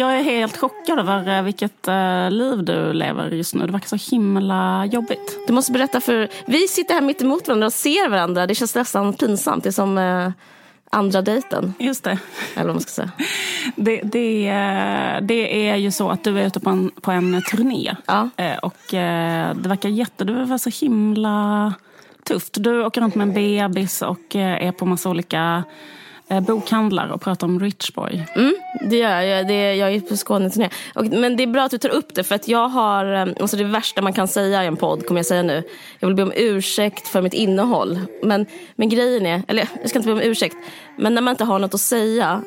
[0.00, 3.66] Jag är helt chockad över eh, vilket uh, liv du lever just nu.
[3.66, 5.38] Det verkar så himla jobbigt.
[5.46, 6.28] Du måste berätta för...
[6.46, 8.46] Vi sitter här mitt emot varandra och ser varandra.
[8.46, 9.64] Det känns nästan pinsamt.
[9.64, 10.30] Det är som uh,
[10.90, 11.74] andra dejten.
[11.78, 12.18] Just det.
[12.54, 13.10] Eller vad man ska säga.
[13.76, 14.50] Det, det,
[15.22, 17.96] det är ju så att du är ute på en, på en turné.
[18.06, 18.28] Ja.
[18.62, 20.24] Och det verkar jätte...
[20.24, 21.74] Du var så himla
[22.24, 22.56] tufft.
[22.60, 25.62] Du åker runt med en bebis och är på massa olika eh,
[26.40, 28.24] bokhandlar och pratar om Rich Boy.
[28.34, 28.54] Mm,
[28.90, 29.48] det gör jag.
[29.48, 30.70] Det, jag är på Skåneturné.
[30.94, 33.56] Men det är bra att du tar upp det för att jag har, eh, alltså
[33.56, 35.62] det värsta man kan säga i en podd kommer jag säga nu.
[35.98, 38.00] Jag vill be om ursäkt för mitt innehåll.
[38.22, 40.56] Men, men grejen är, eller jag ska inte be om ursäkt,
[40.98, 42.42] men när man inte har något att säga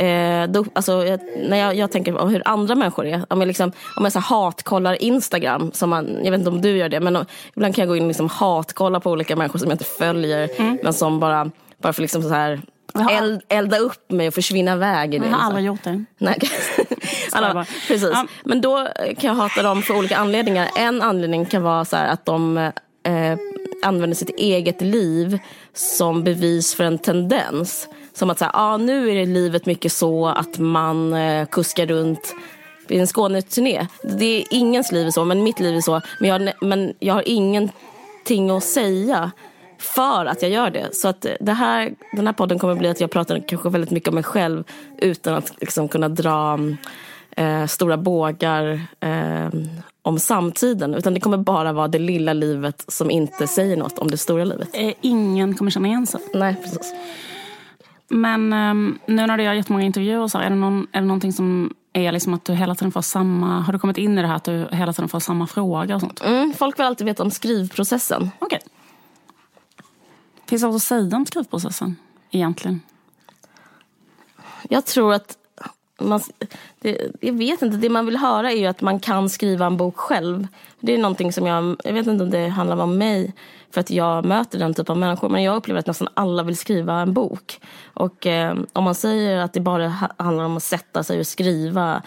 [0.00, 3.24] Eh, då, alltså, jag, när jag, jag, tänker på hur andra människor är.
[3.28, 6.76] Om jag, liksom, om jag så hatkollar Instagram, som man, jag vet inte om du
[6.76, 9.58] gör det, men om, ibland kan jag gå in och liksom hatkolla på olika människor
[9.58, 10.48] som jag inte följer.
[10.56, 10.78] Mm.
[10.82, 12.60] Men som bara, bara för liksom så här
[13.10, 15.26] eld, elda upp mig och försvinna iväg i det.
[15.26, 16.04] Jag har aldrig gjort det.
[16.18, 16.38] Nej.
[17.32, 18.10] alltså, precis.
[18.12, 18.26] Ja.
[18.44, 20.70] Men då kan jag hata dem för olika anledningar.
[20.76, 22.56] En anledning kan vara så att de
[23.02, 23.38] eh,
[23.82, 25.38] använder sitt eget liv
[25.74, 27.88] som bevis för en tendens.
[28.14, 32.34] Som att så här, ah, nu är livet mycket så att man eh, kuskar runt
[32.88, 33.86] i en Skåneturné.
[34.02, 36.00] Det är ingens liv är så, men mitt liv är så.
[36.20, 39.30] Men jag, men jag har ingenting att säga
[39.80, 40.94] för att jag gör det.
[40.94, 44.08] Så att det här, den här podden kommer bli att jag pratar kanske väldigt mycket
[44.08, 44.64] om mig själv
[44.98, 46.58] utan att liksom kunna dra
[47.36, 49.48] eh, stora bågar eh,
[50.02, 50.94] om samtiden.
[50.94, 54.44] Utan det kommer bara vara det lilla livet som inte säger något om det stora
[54.44, 54.68] livet.
[54.72, 56.20] Eh, ingen kommer känna igen sig.
[56.34, 56.94] Nej, precis.
[58.08, 61.32] Men um, nu när du gör jättemånga intervjuer, så, är, det någon, är det någonting
[61.32, 63.60] som är liksom att du hela tiden får samma...
[63.60, 66.00] Har du kommit in i det här att du hela tiden får samma fråga och
[66.00, 66.24] sånt?
[66.24, 68.30] Mm, folk vill alltid veta om skrivprocessen.
[68.40, 68.58] Okay.
[70.50, 71.96] Finns det något att säga om skrivprocessen
[72.30, 72.80] egentligen?
[74.68, 75.36] Jag tror att
[76.00, 76.20] man,
[76.80, 79.76] det, jag vet inte, det man vill höra är ju att man kan skriva en
[79.76, 80.48] bok själv.
[80.80, 83.34] Det är någonting som jag, jag vet inte om det handlar om mig
[83.70, 85.28] för att jag möter den typen av människor.
[85.28, 87.60] Men jag upplever att nästan alla vill skriva en bok.
[87.94, 92.02] Och eh, om man säger att det bara handlar om att sätta sig och skriva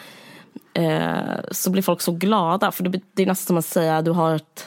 [0.73, 2.71] eh, så blir folk så glada.
[2.71, 4.65] För det, det är nästan som att säga att du har ett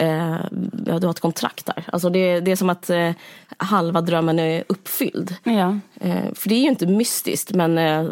[0.00, 0.36] eh,
[0.72, 1.84] du har ett kontrakt där.
[1.92, 3.10] Alltså det, det är som att eh,
[3.56, 5.34] halva drömmen är uppfylld.
[5.44, 5.78] Ja.
[6.00, 8.04] Eh, för det är ju inte mystiskt men eh,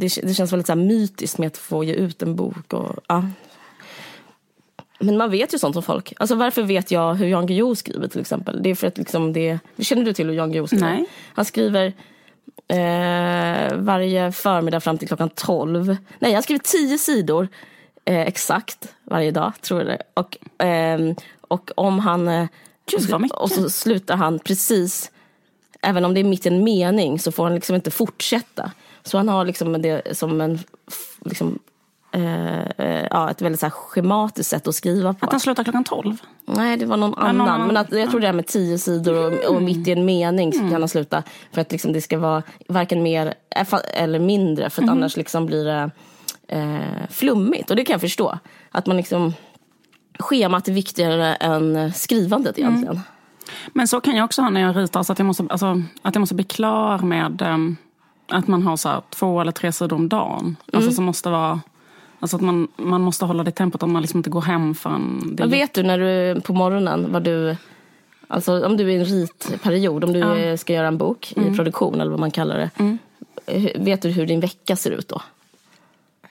[0.00, 2.72] det, det, känns väldigt så mytiskt med att få ge ut en bok.
[2.72, 3.28] Och, ja.
[4.98, 6.12] Men man vet ju sånt om folk.
[6.16, 8.62] Alltså varför vet jag hur Jan Guillou skriver till exempel?
[8.62, 10.86] Det är för att liksom det, känner du till hur Jan Guillou skriver?
[10.86, 11.04] Nej.
[11.34, 11.86] Han skriver
[12.68, 15.96] eh, varje förmiddag fram till klockan 12.
[16.18, 17.48] Nej, han skriver tio sidor
[18.04, 19.98] eh, exakt varje dag, tror jag.
[20.14, 22.28] Och, eh, och om han...
[22.28, 22.46] Eh,
[23.32, 25.10] och så slutar han precis,
[25.82, 28.72] även om det är mitt i en mening, så får han liksom inte fortsätta.
[29.02, 30.58] Så han har liksom det som en
[31.24, 31.58] liksom,
[32.12, 35.26] eh, eh, ja, ett väldigt så schematiskt sätt att skriva på.
[35.26, 36.16] Att han slutar klockan tolv?
[36.44, 37.58] Nej, det var någon annan.
[37.58, 39.64] Någon, men att, jag tror det är med tio sidor och, och mm.
[39.64, 41.22] mitt i en mening så kan han sluta.
[41.52, 43.34] För att liksom, det ska vara varken mer
[43.94, 44.70] eller mindre.
[44.70, 44.98] För att mm.
[44.98, 45.90] annars liksom blir det
[46.52, 47.70] eh, flummigt.
[47.70, 48.38] Och det kan jag förstå.
[48.70, 49.34] Att man liksom,
[50.18, 52.94] schemat är viktigare än skrivandet egentligen.
[52.94, 53.06] Mm.
[53.72, 55.02] Men så kan jag också ha när jag ritar.
[55.02, 57.76] Så att, jag måste, alltså, att jag måste bli klar med um,
[58.28, 60.30] att man har så här, två eller tre sidor om dagen.
[60.30, 60.76] Alltså, mm.
[60.76, 61.60] Alltså som måste vara...
[62.20, 65.34] Alltså att man, man måste hålla det tempot att man liksom inte går hem förrän...
[65.36, 67.56] Det vet du när du på morgonen vad du...
[68.28, 70.56] Alltså om du är i en ritperiod, om du ja.
[70.56, 71.52] ska göra en bok mm.
[71.52, 72.70] i produktion eller vad man kallar det.
[72.76, 72.98] Mm.
[73.84, 75.22] Vet du hur din vecka ser ut då?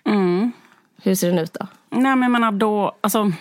[0.03, 0.51] Mm.
[1.03, 1.67] Hur ser den ut då?
[1.89, 3.31] Nej men jag menar då, alltså.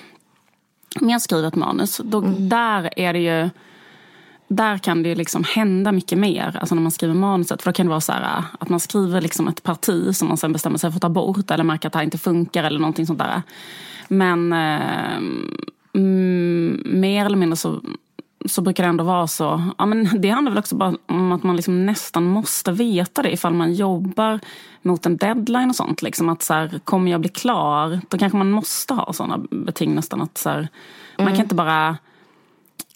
[1.01, 2.49] Om jag skriver ett manus, då, mm.
[2.49, 3.51] där är det ju
[4.51, 7.63] där kan det ju liksom hända mycket mer alltså när man skriver manuset.
[7.63, 10.37] För då kan det vara så här, att man skriver liksom ett parti som man
[10.37, 12.81] sen bestämmer sig för att ta bort eller märker att det här inte funkar eller
[12.81, 13.43] någonting sånt där.
[14.09, 15.17] Men eh,
[15.95, 17.81] mm, mer eller mindre så
[18.45, 19.63] så brukar det ändå vara så.
[19.79, 23.33] Ja, men det handlar väl också bara om att man liksom nästan måste veta det
[23.33, 24.41] ifall man jobbar
[24.83, 26.03] mot en deadline och sånt.
[26.03, 28.01] Liksom att så här, kommer jag bli klar?
[28.09, 30.23] Då kanske man måste ha sådana beting nästan.
[30.23, 30.69] Att så här, mm.
[31.17, 31.43] Man kan mm.
[31.43, 31.97] inte bara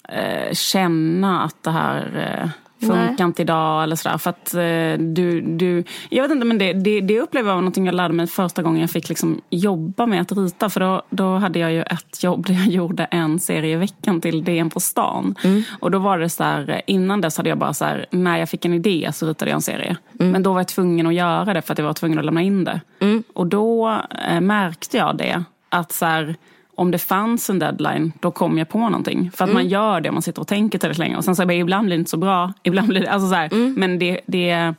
[0.08, 2.50] eh, känna att det här eh,
[2.80, 4.18] funkar inte idag eller sådär.
[4.18, 7.62] För att eh, du, du, jag vet inte men det, det, det upplever jag var
[7.62, 10.70] någonting jag lärde mig första gången jag fick liksom jobba med att rita.
[10.70, 14.20] För då, då hade jag ju ett jobb där jag gjorde en serie i veckan
[14.20, 15.34] till DN på stan.
[15.44, 15.62] Mm.
[15.80, 18.48] Och då var det så här, innan dess hade jag bara så här, när jag
[18.48, 19.96] fick en idé så ritade jag en serie.
[20.20, 20.32] Mm.
[20.32, 22.42] Men då var jag tvungen att göra det för att jag var tvungen att lämna
[22.42, 22.80] in det.
[23.00, 23.22] Mm.
[23.32, 25.44] Och då eh, märkte jag det.
[25.68, 26.36] Att så här,
[26.76, 29.30] om det fanns en deadline, då kom jag på någonting.
[29.34, 29.62] För att mm.
[29.62, 31.16] man gör det, man sitter och tänker tillräckligt länge.
[31.16, 33.52] Och sen så ibland blir det inte så bra, ibland blir det, alltså så här,
[33.52, 33.74] mm.
[33.76, 34.74] men det, det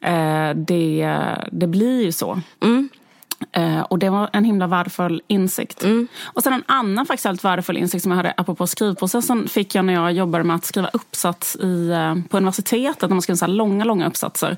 [0.00, 1.16] Eh, det,
[1.52, 2.40] det blir ju så.
[2.60, 2.88] Mm.
[3.52, 5.84] Eh, och det var en himla värdefull insikt.
[5.84, 6.08] Mm.
[6.24, 9.84] Och sen en annan faktiskt väldigt värdefull insikt som jag hade apropå skrivprocessen fick jag
[9.84, 13.46] när jag jobbade med att skriva uppsats i, eh, på universitetet, när man skrev så
[13.46, 14.56] långa, långa uppsatser.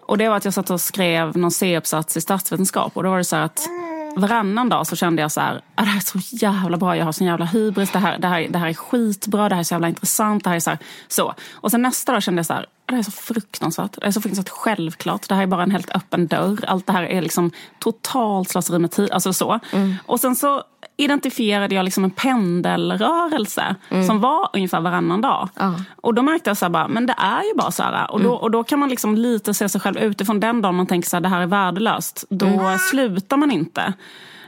[0.00, 3.18] Och det var att jag satt och skrev någon C-uppsats i statsvetenskap och då var
[3.18, 3.68] det så att
[4.16, 7.04] varannan dag så kände jag så här, ah, det här är så jävla bra, jag
[7.04, 9.64] har sån jävla hybris, det här, det här, det här är skitbra, det här är
[9.64, 10.78] så jävla intressant, det här är så här,
[11.08, 11.34] så.
[11.54, 14.10] Och sen nästa dag kände jag så här, det här är så fruktansvärt, det är
[14.10, 17.22] så fruktansvärt självklart, det här är bara en helt öppen dörr, allt det här är
[17.22, 19.60] liksom totalt slöseri med tid, alltså så.
[19.72, 19.94] Mm.
[20.06, 20.62] Och sen så
[21.00, 24.06] identifierade jag liksom en pendelrörelse mm.
[24.06, 25.48] som var ungefär varannan dag.
[25.60, 25.80] Uh.
[25.96, 28.10] Och då märkte jag så här bara, men det är ju bara så här.
[28.10, 28.40] Och då, mm.
[28.40, 31.16] och då kan man liksom lite se sig själv utifrån den dagen man tänker så
[31.16, 32.24] här, det här är värdelöst.
[32.30, 32.78] Då mm.
[32.78, 33.92] slutar man inte.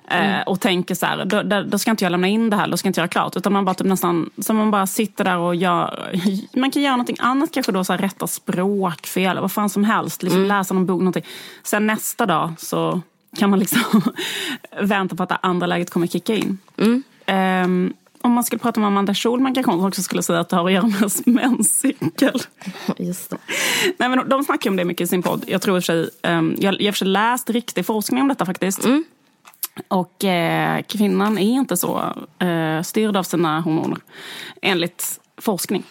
[0.09, 0.43] Eh, mm.
[0.47, 2.87] och tänker så här, då, då, ska inte jag lämna in det här, då ska
[2.87, 3.37] jag inte göra klart.
[3.37, 6.13] Utan man bara typ nästan, så man bara sitter där och gör,
[6.59, 10.23] man kan göra någonting annat kanske då, så här, rätta språkfel, vad fan som helst.
[10.23, 10.49] Liksom, mm.
[10.49, 11.25] Läsa någon bok, någonting.
[11.63, 13.01] Sen nästa dag så
[13.37, 14.03] kan man liksom
[14.81, 16.59] vänta på att det andra läget kommer kicka in.
[16.77, 17.03] Mm.
[17.65, 20.57] Um, om man skulle prata med Amanda Schulman kanske hon också skulle säga att det
[20.57, 22.41] har att göra med menscykel.
[22.99, 23.37] Just det.
[23.99, 25.45] Nej, men de snackar om det mycket i sin podd.
[25.47, 28.47] Jag tror i och för sig, um, jag, jag har läst riktig forskning om detta
[28.47, 28.85] faktiskt.
[28.85, 29.05] Mm.
[29.89, 33.99] Och eh, kvinnan är inte så eh, styrd av sina hormoner,
[34.63, 35.85] enligt forskning.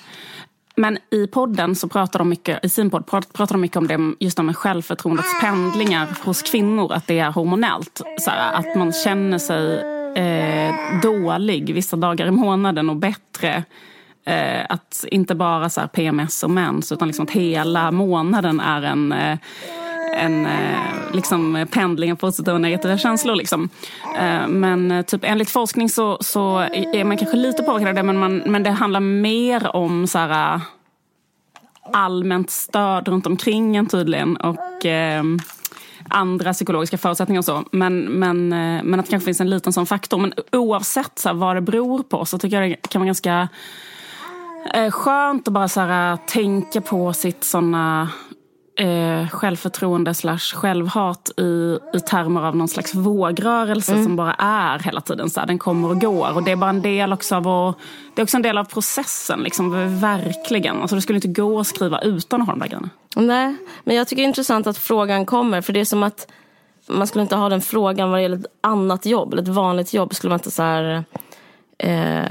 [0.79, 4.13] Men i podden så pratar de mycket, i sin podd pratar de mycket om det,
[4.19, 8.01] just om självförtroendets pendlingar hos kvinnor, att det är hormonellt.
[8.19, 9.79] Så här, att man känner sig
[10.15, 13.63] eh, dålig vissa dagar i månaden och bättre
[14.25, 19.11] eh, att inte bara så PMS och mens utan liksom att hela månaden är en
[19.11, 19.37] eh,
[20.13, 20.79] en eh,
[21.13, 23.35] liksom, pendling av positiva och negativa känslor.
[23.35, 23.69] Liksom.
[24.17, 26.59] Eh, men eh, typ, enligt forskning så, så
[26.93, 30.19] är man kanske lite påverkad av det men, man, men det handlar mer om så
[30.19, 30.61] här,
[31.93, 34.37] allmänt stöd runt omkring en tydligen.
[34.37, 35.23] Och, eh,
[36.11, 37.63] andra psykologiska förutsättningar och så.
[37.71, 40.17] Men, men, men att det kanske finns en liten sån faktor.
[40.17, 43.49] Men oavsett så här, vad det beror på så tycker jag det kan vara ganska
[44.73, 48.09] eh, skönt att bara så här, tänka på sitt såna
[48.79, 54.03] eh, självförtroende slash självhat i, i termer av någon slags vågrörelse mm.
[54.03, 55.29] som bara är hela tiden.
[55.29, 56.33] Så här, den kommer och går.
[56.35, 57.79] Och det är bara en del också av, och,
[58.15, 59.39] det är också en del av processen.
[59.39, 60.81] Liksom, verkligen.
[60.81, 62.89] Alltså, det skulle inte gå att skriva utan att ha de där grejerna.
[63.15, 65.61] Nej, men jag tycker det är intressant att frågan kommer.
[65.61, 66.31] För det är som att
[66.87, 69.33] man skulle inte ha den frågan vad det gäller ett annat jobb.
[69.33, 71.03] Eller ett vanligt jobb skulle man inte så här...
[71.77, 72.23] Eh,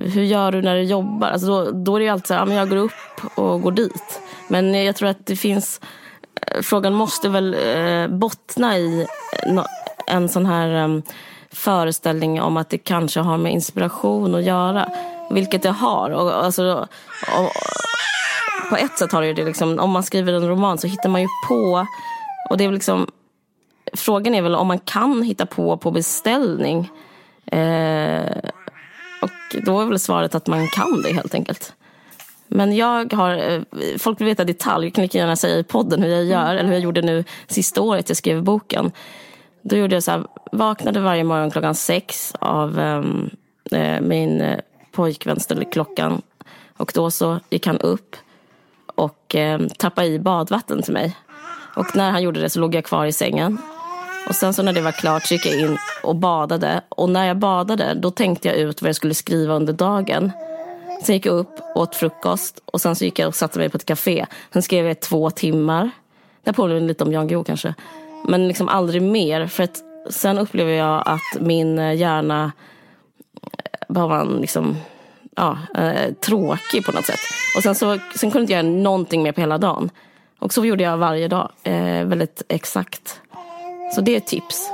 [0.00, 1.28] hur gör du när du jobbar?
[1.28, 2.92] Alltså då, då är det alltid så här, jag går upp
[3.34, 4.20] och går dit.
[4.48, 5.80] Men jag tror att det finns,
[6.46, 9.06] eh, frågan måste väl eh, bottna i
[9.46, 9.64] eh,
[10.06, 11.02] en sån här ehm,
[11.52, 14.88] föreställning om att det kanske har med inspiration att göra.
[15.30, 16.10] Vilket det har.
[16.10, 16.88] Och, alltså,
[17.38, 17.50] och,
[18.70, 19.44] på ett sätt har det ju det.
[19.44, 21.86] Liksom, om man skriver en roman så hittar man ju på.
[22.50, 23.06] Och det är liksom,
[23.92, 26.90] frågan är väl om man kan hitta på på beställning.
[27.46, 28.50] Eh,
[29.22, 31.72] och då är väl svaret att man kan det helt enkelt.
[32.48, 33.62] Men jag har, eh,
[33.98, 36.56] folk vill veta detalj, jag kan lika gärna säga i podden hur jag gör, mm.
[36.56, 38.92] eller hur jag gjorde nu sista året jag skrev boken.
[39.62, 43.30] Då gjorde jag så här, vaknade varje morgon klockan sex av um,
[43.70, 44.58] eh, min eh,
[44.92, 46.22] pojkvän ställde klockan.
[46.76, 48.16] Och då så gick han upp
[48.94, 51.16] och eh, tappade i badvatten till mig.
[51.76, 53.58] Och när han gjorde det så låg jag kvar i sängen.
[54.28, 56.80] Och sen så när det var klart så gick jag in och badade.
[56.88, 60.32] Och när jag badade då tänkte jag ut vad jag skulle skriva under dagen.
[61.02, 63.76] Sen gick jag upp, åt frukost och sen så gick jag och satte mig på
[63.76, 64.26] ett café.
[64.52, 65.90] Sen skrev jag två timmar.
[66.44, 67.74] Det påminner lite om Jan Guillou kanske.
[68.24, 69.46] Men liksom aldrig mer.
[69.46, 72.52] För att sen upplever jag att min eh, hjärna
[73.42, 73.48] eh,
[73.88, 74.76] bara var liksom,
[75.36, 77.20] ja, eh, tråkig på något sätt.
[77.56, 79.90] Och sen, så, sen kunde jag inte göra någonting mer på hela dagen.
[80.38, 83.20] Och så gjorde jag varje dag, eh, väldigt exakt.
[83.94, 84.70] Så det är ett tips.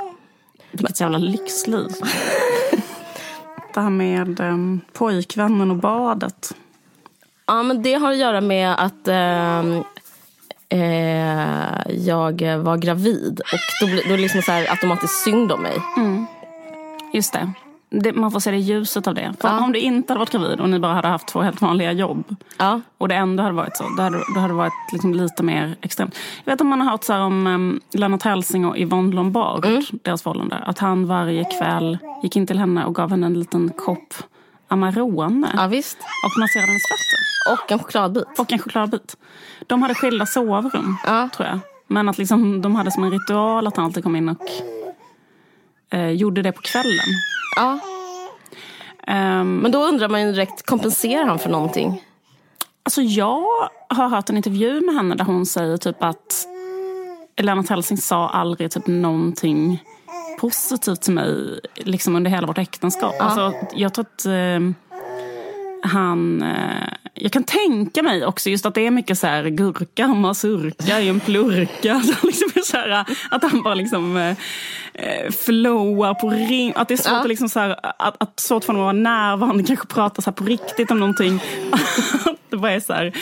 [0.70, 1.88] Vilket jävla lyxliv
[3.74, 6.54] det här med um, pojkvännen och badet?
[7.46, 9.60] Ja, men det har att göra med att eh,
[10.68, 13.40] eh, jag var gravid.
[13.40, 15.76] Och då, då är det liksom så här automatiskt synd om mig.
[15.96, 16.26] Mm.
[17.12, 17.52] Just det
[18.02, 19.34] det, man får se det ljuset av det.
[19.40, 19.64] För ja.
[19.64, 22.36] om du inte hade varit gravid och ni bara hade haft två helt vanliga jobb
[22.58, 22.80] ja.
[22.98, 25.76] och det ändå hade varit så, då hade, då hade det varit liksom lite mer
[25.80, 26.18] extremt.
[26.44, 29.82] Jag vet om man har hört så om um, Lennart Hellsing och Yvonne Lombard, mm.
[30.02, 30.56] deras förhållande.
[30.56, 34.14] Att han varje kväll gick in till henne och gav henne en liten kopp
[34.68, 35.52] Amarone.
[35.56, 35.98] Ja, visst.
[35.98, 37.52] Och masserade hennes fötter.
[37.52, 38.38] Och en chokladbit.
[38.38, 39.16] Och en chokladbit.
[39.66, 41.28] De hade skilda sovrum, ja.
[41.36, 41.58] tror jag.
[41.86, 44.48] Men att liksom, de hade som en ritual att han alltid kom in och
[45.90, 47.08] eh, gjorde det på kvällen.
[47.56, 47.78] Ja.
[49.08, 52.02] Um, Men då undrar man ju direkt, kompenserar han för någonting?
[52.82, 53.44] Alltså jag
[53.88, 56.46] har hört en intervju med henne där hon säger typ att
[57.36, 59.82] Lennart Hellsing sa aldrig typ någonting
[60.40, 63.14] positivt till mig liksom under hela vårt äktenskap.
[63.18, 63.24] Ja.
[63.24, 64.70] Alltså, jag tror att eh,
[65.90, 66.42] han...
[66.42, 71.00] Eh, jag kan tänka mig också just att det är mycket så här gurka, mazurka
[71.00, 72.00] i en plurka.
[72.20, 74.36] Så liksom så här, att han bara liksom eh,
[74.94, 76.72] eh flowar på ring.
[76.76, 77.20] Att det är svårt, ja.
[77.20, 80.32] att liksom så här, att, att svårt för honom att vara närvarande, kanske prata så
[80.32, 81.42] på riktigt om någonting.
[82.50, 83.12] det bara är så här,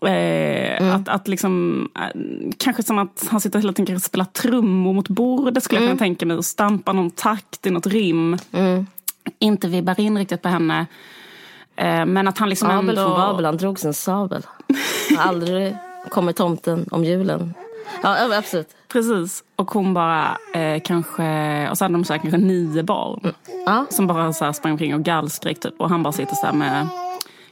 [0.00, 0.96] eh, mm.
[0.96, 2.20] att, att liksom, eh,
[2.58, 5.88] kanske som att han sitter hela tiden och spelar trummor mot bordet skulle mm.
[5.88, 6.36] jag kunna tänka mig.
[6.36, 8.38] Och stampar någon takt i något rim.
[8.52, 8.86] Mm.
[9.38, 10.86] Inte vibbar in riktigt på henne.
[11.80, 13.02] Eh, men att han liksom Abel ändå...
[13.02, 14.46] från Babel, han drog sin sabel.
[15.18, 15.76] Aldrig
[16.10, 17.54] kommer tomten om julen.
[18.02, 18.68] Ja, absolut.
[18.88, 19.44] Precis.
[19.56, 23.34] Och hon bara eh, kanske, och så hade de så här, kanske nio barn.
[23.66, 23.86] Mm.
[23.90, 25.80] Som bara så här sprang omkring och gallskrek typ.
[25.80, 26.88] Och han bara sitter så här med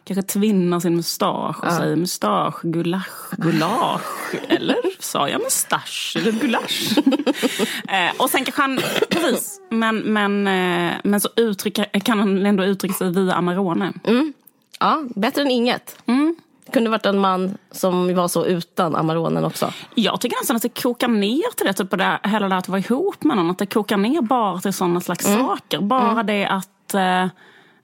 [0.09, 1.77] kanske tvinnar sin mustasch och ja.
[1.77, 4.35] säger mustasch, gulasch, gulasch.
[4.49, 6.99] Eller sa jag mustasch eller gulasch?
[7.89, 12.65] eh, och sen kanske han, precis, men, men, eh, men så uttrycka, kan han ändå
[12.65, 13.93] uttrycka sig via Amarone.
[14.05, 14.33] Mm.
[14.81, 15.97] Ja, bättre än inget.
[16.07, 16.37] Mm.
[16.67, 19.73] Det kunde varit en man som var så utan Amaronen också.
[19.95, 22.81] Jag tycker nästan att det kokar ner till det, typ det hela det att vara
[22.81, 23.51] ihop med någon.
[23.51, 25.47] Att det kokar ner bara till sådana slags mm.
[25.47, 25.81] saker.
[25.81, 26.27] Bara mm.
[26.27, 27.27] det att, eh,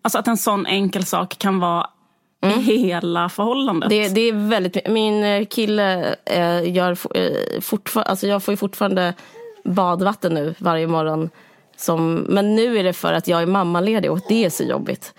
[0.02, 1.86] alltså att en sån enkel sak kan vara
[2.44, 2.60] mm.
[2.64, 3.90] hela förhållandet.
[3.90, 8.56] Det, det, är väldigt Min eh, kille eh, gör eh, fortfarande, alltså jag får ju
[8.56, 9.14] fortfarande
[9.64, 11.30] badvatten nu varje morgon.
[11.76, 15.14] Som, men nu är det för att jag är mammaledig och det är så jobbigt.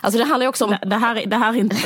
[0.00, 0.70] Alltså det handlar också om...
[0.70, 1.76] Det, det här, det här är inte,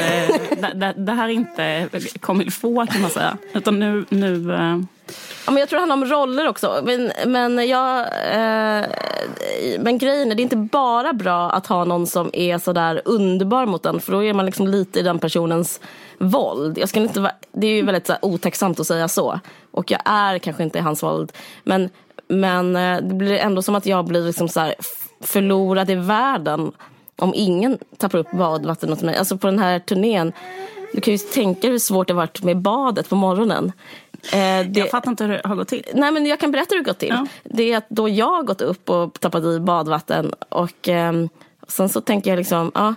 [0.75, 1.89] det, det, här är inte
[2.21, 3.37] comme il faut kan man säga.
[3.55, 4.05] Utan nu...
[4.09, 4.81] nu eh
[5.47, 6.81] ja, men jag tror det handlar om roller också.
[6.85, 8.87] Men, men, jag, eh,
[9.81, 13.67] men grejen är, det är inte bara bra att ha någon som är sådär underbar
[13.67, 14.01] mot en.
[14.01, 15.81] För då är man liksom lite i den personens
[16.19, 16.79] våld.
[16.79, 19.41] Jag ska inte det är ju väldigt så här, otacksamt att säga så.
[19.71, 21.33] Och jag är kanske inte i hans våld.
[21.65, 21.91] Men,
[22.29, 24.75] men eh, det blir ändå som att jag blir liksom så här,
[25.21, 26.73] förlorad i världen
[27.17, 29.17] om ingen tappar upp badvatten åt mig.
[29.17, 30.33] Alltså på den här turnén,
[30.93, 33.73] du kan ju tänka hur svårt det varit med badet på morgonen.
[34.25, 35.85] Eh, det, jag fattar inte hur det har gått till.
[35.95, 37.09] Nej, men jag kan berätta hur det gått till.
[37.09, 37.27] Ja.
[37.45, 41.13] Det är att då jag har gått upp och tappat i badvatten och eh,
[41.69, 42.95] sen så tänker jag liksom, ja,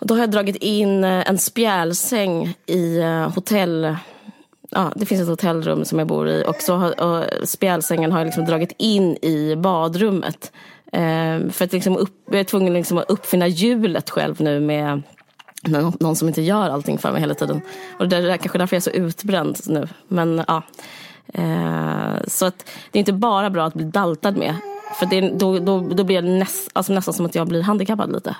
[0.00, 3.96] då har jag dragit in eh, en spjälsäng i eh, hotell
[4.70, 8.18] ja, det finns ett hotellrum som jag bor i och, så har, och spjälsängen har
[8.18, 10.52] jag liksom dragit in i badrummet.
[10.92, 15.02] Eh, för att liksom upp, jag är tvungen liksom att uppfinna hjulet själv nu med
[15.62, 17.60] någon som inte gör allting för mig hela tiden.
[17.98, 19.88] Och det är kanske därför jag är så utbränd nu.
[20.08, 20.62] Men ja.
[21.34, 24.54] Eh, så att det är inte bara bra att bli daltad med.
[24.98, 28.12] För det, då, då, då blir det näst, alltså nästan som att jag blir handikappad
[28.12, 28.36] lite.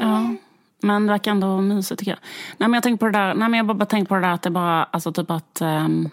[0.00, 0.34] Ja.
[0.82, 2.18] Men det verkar ändå mysigt tycker jag.
[2.56, 4.20] Nej men jag tänker på det där, nej men jag bara, bara tänker på det
[4.20, 6.10] där att det bara, alltså typ att um,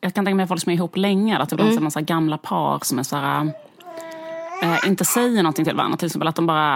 [0.00, 1.78] Jag kan tänka mig folk som är ihop länge, att det blir mm.
[1.78, 3.52] en massa gamla par som är så här
[4.62, 5.96] eh, inte säger någonting till varandra.
[5.96, 6.72] Till exempel att de bara,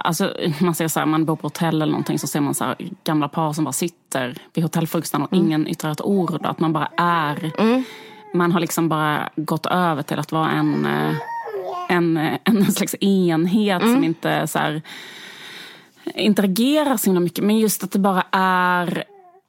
[0.00, 2.64] alltså, man ser så här, man bor på hotell eller någonting så ser man så
[2.64, 5.46] här, gamla par som bara sitter vid hotellfrukosten och mm.
[5.46, 6.46] ingen yttrar ett ord.
[6.46, 7.52] Att man bara är.
[7.58, 7.84] Mm.
[8.34, 11.16] Man har liksom bara gått över till att vara en, eh,
[11.88, 13.94] en, eh, en, en slags enhet mm.
[13.94, 14.82] som inte så här,
[16.14, 17.44] interagerar så himla mycket.
[17.44, 19.04] Men just att det bara är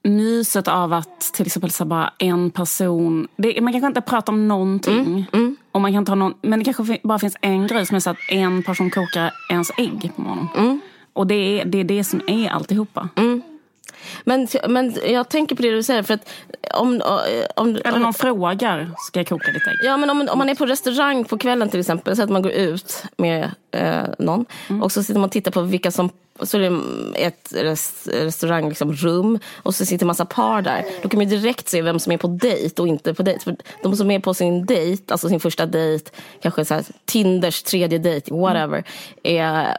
[0.08, 3.28] myset av att till exempel så bara en person...
[3.36, 5.00] Det, man kanske inte pratar om någonting.
[5.00, 5.56] Mm, mm.
[5.72, 8.10] Och man kan ta någon, men det kanske bara finns en grej som är så
[8.10, 10.48] att en person kokar ens ägg på morgonen.
[10.58, 10.80] Mm.
[11.14, 13.10] Och det är, det är det som är alltihopa.
[13.16, 13.42] Mm.
[14.24, 16.04] Men, men jag tänker på det du säger.
[16.04, 16.30] För att
[16.74, 17.02] om,
[17.56, 19.78] om, Eller någon frågar, ska jag koka ditt ägg?
[19.84, 22.16] Ja, men om, om man är på restaurang på kvällen till exempel.
[22.16, 24.46] Så att man går ut med eh, någon.
[24.70, 24.84] Mm.
[24.84, 26.10] Och så sitter man och tittar på vilka som
[26.42, 26.82] så är det
[27.16, 27.54] ett
[28.06, 30.86] restaurangrum liksom, och så sitter massa par där.
[31.02, 33.44] Då kan man direkt se vem som är på dejt och inte på dejt.
[33.44, 36.12] För de som är på sin dejt, alltså sin första dejt,
[36.42, 38.84] kanske så här, Tinders tredje dejt, whatever,
[39.24, 39.78] är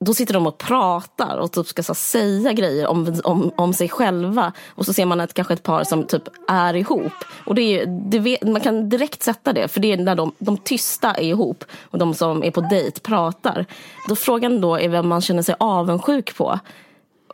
[0.00, 3.88] då sitter de och pratar och typ ska så, säga grejer om, om, om sig
[3.88, 4.52] själva.
[4.68, 7.12] Och så ser man ett, kanske ett par som typ är ihop.
[7.44, 10.32] Och det är, det vet, man kan direkt sätta det, för det är när de,
[10.38, 13.66] de tysta är ihop och de som är på dejt pratar.
[14.08, 16.58] Då frågan då är vem man känner sig avundsjuk på.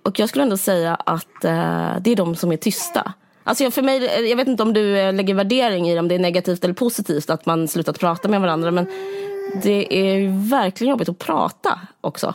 [0.02, 3.12] Och jag skulle ändå säga att eh, det är de som är tysta.
[3.44, 6.18] Alltså för mig, jag vet inte om du eh, lägger värdering i om det är
[6.18, 8.70] negativt eller positivt att man slutat prata med varandra.
[8.70, 8.86] Men
[9.62, 12.34] det är verkligen jobbigt att prata också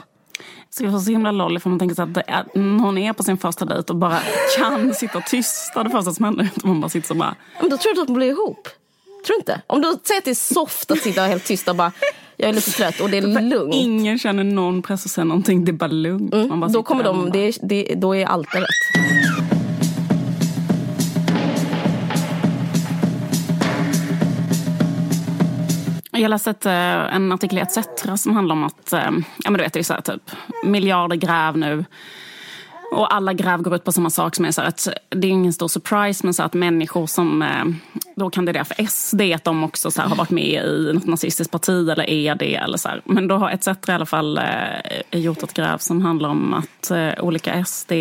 [0.70, 2.46] ska vara så himla lollig för man tänker så att är,
[2.80, 4.20] hon är på sin första dejt och bara
[4.58, 6.50] kan sitta tysta det första som händer.
[6.64, 7.36] Man bara sitter så bara...
[7.62, 8.68] Men då tror du att de blir ihop?
[9.26, 9.62] Tror du inte?
[9.68, 11.92] Om du säger att det är soft att sitta helt tyst och bara
[12.38, 13.76] jag är lite trött och det är lugnt.
[13.76, 16.34] Ingen känner någon press och säger någonting, det är bara lugnt.
[16.34, 19.39] Mm, bara då kommer de, det, det, då är allt rätt.
[26.20, 29.12] Jag läste ett, eh, en artikel i ETC som handlar om att, eh,
[29.44, 30.32] ja men du vet det är så här, typ
[30.64, 31.86] miljarder gräv nu.
[32.92, 35.54] Och alla gräv går ut på samma sak som är så att det är ingen
[35.54, 37.66] stor surprise men så att människor som eh,
[38.16, 41.90] då kandiderar för SD att de också så har varit med i något nazistiskt parti
[41.90, 42.56] eller är det.
[42.56, 43.02] Eller så här.
[43.06, 44.40] Men då har ETC i alla fall
[45.12, 47.92] gjort ett gräv som handlar om att olika SD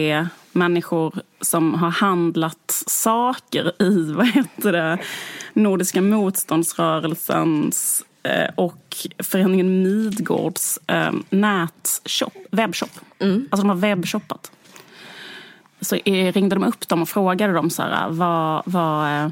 [0.53, 4.99] människor som har handlat saker i vad heter det,
[5.53, 8.05] Nordiska motståndsrörelsens
[8.55, 12.91] och föreningen Midgårds eh, nätshop, webbshop.
[13.19, 13.49] Mm.
[13.51, 14.51] Alltså de har webbshoppat.
[15.81, 19.31] Så ringde de upp dem och frågade dem så här, vad, vad, eh,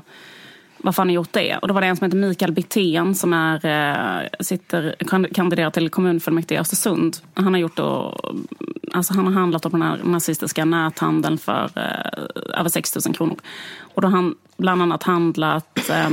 [0.78, 1.56] varför har ni gjort det?
[1.56, 4.94] Och då var det en som heter Mikael Bittén som är, eh, sitter,
[5.34, 7.16] kandiderar till kommunfullmäktige i Östersund.
[7.34, 8.20] Han har, gjort då,
[8.92, 13.36] alltså han har handlat på den här nazistiska näthandeln för eh, över 6 000 kronor.
[13.78, 16.10] Och då har han bland annat handlat eh,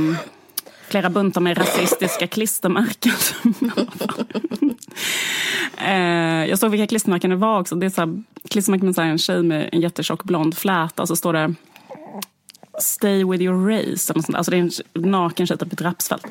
[0.94, 3.12] flera buntar med rasistiska klistermärken.
[5.76, 7.74] eh, jag såg vilka klistermärken det var också.
[7.74, 11.16] Det är så här, klistermärken med en tjej med en jättetjock blond fläta och så
[11.16, 11.54] står det
[12.80, 14.12] Stay with your race.
[14.12, 14.34] Eller sånt.
[14.34, 16.26] Alltså det är en naken tjej på ett rapsfält.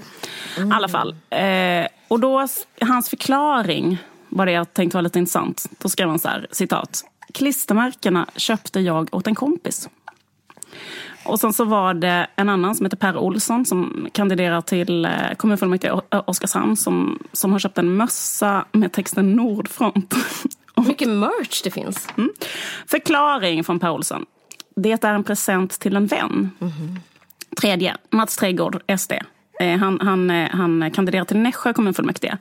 [0.58, 0.72] Mm.
[0.72, 1.16] I alla fall.
[1.30, 2.48] Eh, och då,
[2.82, 3.98] hans förklaring
[4.30, 5.66] var det jag tänkte var lite intressant.
[5.78, 7.04] Då skrev han så här, citat.
[7.34, 9.90] Klistermärkena köpte jag åt en kompis.
[11.26, 15.12] Och sen så var det en annan som heter Per Olsson som kandiderar till eh,
[15.38, 20.16] kommunfullmäktige i Oskarshamn som, som har köpt en mössa med texten Nordfront.
[20.88, 22.08] Mycket merch det finns.
[22.18, 22.30] Mm.
[22.88, 24.26] Förklaring från Per Olsson.
[24.76, 26.52] Det är en present till en vän.
[26.62, 27.00] Mm.
[27.62, 29.14] Tredje, Mats Trädgård, SD.
[29.64, 32.38] Eh, han, han, eh, han kandiderar till Nässjö kommunfullmäktige.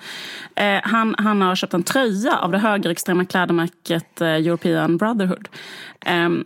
[0.55, 5.49] Eh, han, han har köpt en tröja av det högerextrema klädmärket European Brotherhood.
[6.01, 6.45] Ehm,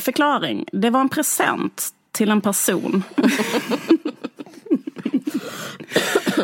[0.00, 0.64] förklaring.
[0.72, 3.02] Det var en present till en person.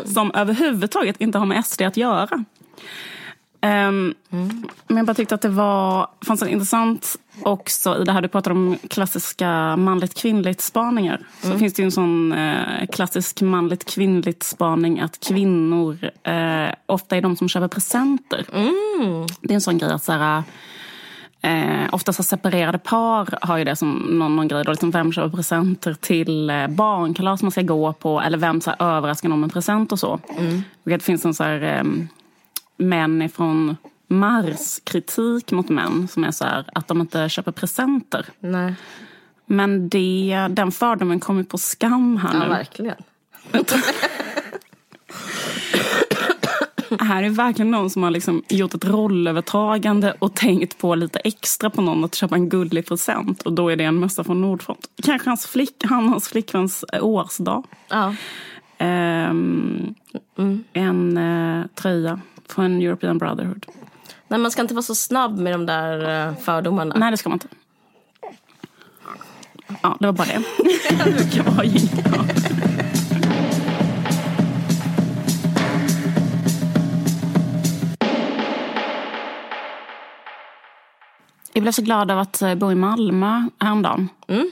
[0.05, 2.45] som överhuvudtaget inte har med SD att göra.
[3.63, 4.67] Um, mm.
[4.87, 8.27] Men jag bara tyckte att det var, fanns en intressant också i det här du
[8.27, 11.25] pratade om klassiska manligt kvinnligt spaningar.
[11.41, 11.59] Så mm.
[11.59, 17.21] finns det ju en sån eh, klassisk manligt kvinnligt spaning att kvinnor eh, ofta är
[17.21, 18.45] de som köper presenter.
[18.53, 19.27] Mm.
[19.41, 20.43] Det är en sån grej att så här,
[21.41, 24.63] Eh, oftast har separerade par har ju det som någon, någon grej.
[24.63, 28.69] Då, liksom vem köper presenter till eh, barnkalas man ska gå på eller vem så
[28.69, 30.19] här, överraskar någon med present och så.
[30.37, 30.63] Mm.
[30.83, 31.83] Och det finns en så här, eh,
[32.77, 38.25] män ifrån Mars kritik mot män som är så här, att de inte köper presenter.
[38.39, 38.75] Nej.
[39.45, 42.45] Men det, den fördomen kommer på skam här ja, nu.
[42.45, 42.95] Ja, verkligen.
[46.99, 51.69] här är verkligen någon som har liksom gjort ett rollövertagande och tänkt på lite extra
[51.69, 53.41] på någon att köpa en gullig present.
[53.41, 54.87] Och då är det en mössa från Nordfront.
[55.03, 57.63] Kanske hans, flick, han, hans flickväns årsdag.
[57.87, 58.15] Ja.
[58.79, 59.95] Um,
[60.37, 60.63] mm.
[60.73, 63.65] En uh, tröja från European Brotherhood.
[64.27, 66.95] Nej, man ska inte vara så snabb med de där uh, fördomarna.
[66.97, 67.47] Nej, det ska man inte.
[69.81, 70.43] Ja, det var bara det.
[71.35, 71.63] det var
[81.53, 84.09] Jag blev så glad av att eh, bo i Malmö häromdagen.
[84.27, 84.51] Mm.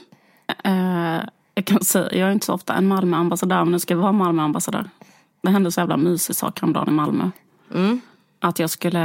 [0.66, 1.22] Uh,
[1.54, 4.12] jag kan säga, jag är inte så ofta en Malmöambassadör, men nu ska jag vara
[4.12, 4.90] Malmöambassadör.
[5.42, 7.30] Det hände så jävla mysig sak häromdagen i Malmö.
[7.74, 8.00] Mm.
[8.40, 8.98] Att jag skulle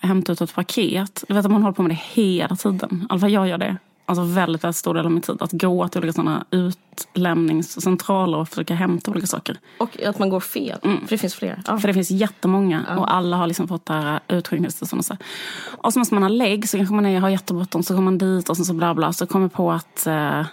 [0.00, 1.24] hämta ut ett paket.
[1.28, 3.00] Du vet att man håller på med det hela tiden.
[3.02, 3.76] I alla fall jag gör det
[4.10, 8.48] alltså väldigt, väldigt stor del av min tid att gå till olika sådana utlämningscentraler och
[8.48, 9.58] försöka hämta olika saker.
[9.78, 11.00] Och att man går fel, mm.
[11.00, 11.62] för det finns fler.
[11.66, 11.78] Ja.
[11.78, 12.98] För det finns jättemånga ja.
[12.98, 15.04] och alla har liksom fått det här utskickningstillstånd.
[15.10, 18.02] Och, och så måste man ha lägg, så kanske man är, har jättebråttom, så går
[18.02, 19.12] man dit och så bla bla.
[19.12, 20.46] Så kommer på att, eh,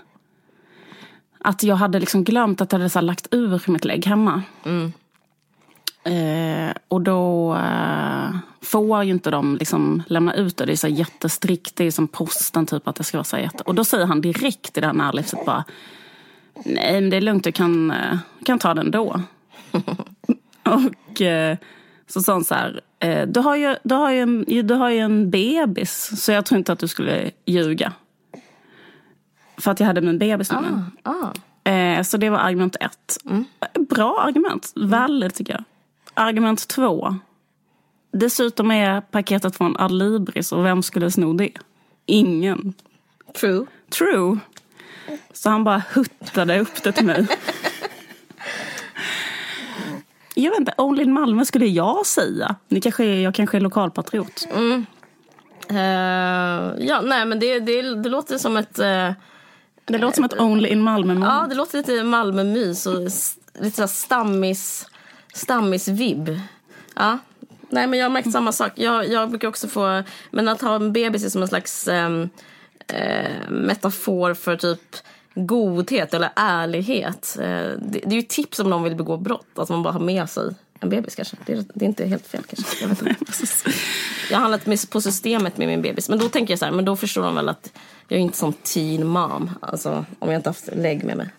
[1.40, 4.42] att jag hade liksom glömt att jag hade så lagt ur mitt lägg hemma.
[4.64, 4.94] Mm.
[6.08, 8.30] Eh, och då eh,
[8.62, 10.66] får ju inte de liksom lämna ut det.
[10.66, 11.76] Det är så jättestrikt.
[11.76, 13.64] Det är som posten, typ att det ska vara så jätte...
[13.64, 15.64] Och då säger han direkt i det här närlivset bara
[16.66, 19.22] Nej, men det är lugnt, du kan, eh, kan ta den då.
[20.64, 21.58] och eh,
[22.08, 24.90] så sa han så här, eh, du, har ju, du, har ju en, du har
[24.90, 27.94] ju en bebis, så jag tror inte att du skulle ljuga.
[29.58, 31.70] För att jag hade min bebis med ah, ah.
[31.70, 33.18] Eh, så det var argument ett.
[33.26, 33.46] Mm.
[33.90, 35.64] Bra argument, väldigt tycker jag.
[36.18, 37.16] Argument två.
[38.12, 41.52] Dessutom är paketet från Adlibris och vem skulle sno det?
[42.06, 42.74] Ingen.
[43.40, 43.66] True.
[43.90, 44.40] True.
[45.34, 47.28] Så han bara huttade upp det till mig.
[50.36, 52.56] Jag vet inte, Only in Malmö skulle jag säga.
[52.68, 54.48] Ni kanske är, jag kanske är lokalpatriot.
[54.52, 54.86] Mm.
[55.72, 58.80] Uh, ja, nej men det, det, det låter som ett...
[58.80, 59.12] Uh,
[59.86, 61.26] det låter som ett Only in Malmö -moment.
[61.26, 63.02] Ja, det låter lite Malmö-mys och
[63.60, 64.88] lite så stammis,
[65.38, 66.40] stammis-vibb.
[66.96, 67.18] Ja.
[67.70, 68.72] Nej, men jag har märkt samma sak.
[68.76, 70.04] Jag, jag brukar också få...
[70.32, 72.30] Men att ha en bebis är som en slags um,
[72.94, 74.96] uh, metafor för typ
[75.36, 77.38] godhet eller ärlighet.
[77.40, 80.00] Uh, det, det, är ju tips om någon vill begå brott, att man bara har
[80.00, 81.38] med sig en bebis kanske.
[81.46, 82.82] Det är, det är inte helt fel kanske.
[82.82, 83.16] Jag, vet inte.
[84.30, 86.10] jag har handlat på systemet med min bebis.
[86.10, 87.72] Men då tänker jag så här, men då förstår de väl att
[88.08, 89.52] jag är inte som teen mom.
[89.62, 91.30] Alltså om jag inte haft lägg med mig.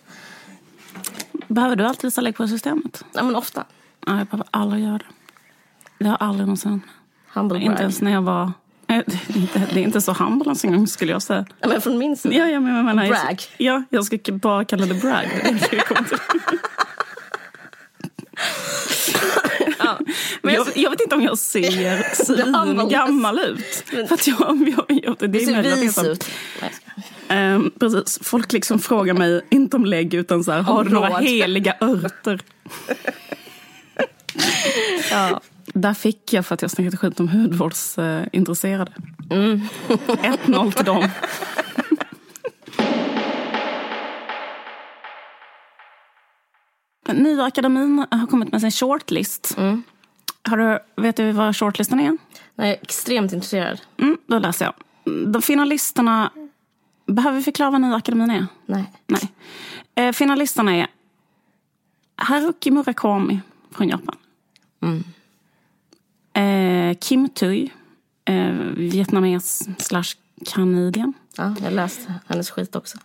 [1.47, 3.03] Behöver du alltid visa lägg på systemet?
[3.13, 3.65] Ja men ofta.
[4.05, 5.05] Ja, jag behöver aldrig göra det.
[5.97, 6.81] Det har aldrig någonsin
[7.33, 8.51] Humble Inte ens när jag var...
[8.85, 11.45] Det är inte, det är inte så humble ens en gång skulle jag säga.
[11.59, 12.35] Ja, men från min sida?
[12.35, 13.41] Ja, ja, men, jag menar, brag?
[13.57, 15.23] Ja, jag ska bara kalla det brag.
[15.23, 15.59] Är
[20.41, 23.83] Men jag, jag, vet inte om jag ser svin gammal ut.
[23.85, 26.29] För att jag, jag, jag, det, det ser vis ut.
[27.29, 28.19] Um, precis.
[28.21, 32.39] Folk liksom frågar mig, inte om lägg, utan så här, har du några heliga örter?
[35.11, 35.41] ja.
[35.73, 38.91] Där fick jag för att jag snackade skit om hudvårdsintresserade.
[39.29, 39.61] Mm.
[39.87, 41.09] 1-0 till dem.
[47.13, 49.55] Nya akademin har kommit med sin shortlist.
[49.57, 49.83] Mm.
[50.43, 52.17] Har du, vet du vad shortlisten är?
[52.55, 53.81] Nej, extremt intresserad.
[53.97, 54.73] Mm, då läser jag.
[55.33, 56.31] De finalisterna...
[57.05, 58.45] Behöver vi förklara vad Nya akademin är?
[58.65, 58.93] Nej.
[59.07, 59.31] Nej.
[59.95, 60.87] Eh, finalisterna är
[62.15, 63.39] Haruki Murakami
[63.79, 64.15] från Japan.
[64.81, 65.03] Mm.
[66.33, 67.69] Eh, Kim Thuy,
[68.25, 70.15] eh, vietnames slash
[70.45, 71.13] kanadien.
[71.37, 72.97] Ja, jag har läst hennes skit också.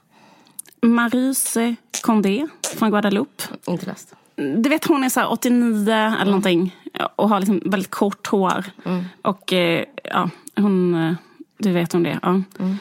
[0.82, 3.44] Maryse Condé från Guadeloupe.
[3.66, 4.14] Inte läst.
[4.36, 6.26] Du vet hon är så 89 eller mm.
[6.26, 6.76] någonting
[7.16, 8.64] och har liksom väldigt kort hår.
[8.84, 9.04] Mm.
[9.22, 11.14] Och eh, ja, hon, eh,
[11.58, 12.18] du vet om det.
[12.22, 12.42] Ja.
[12.58, 12.76] Mm.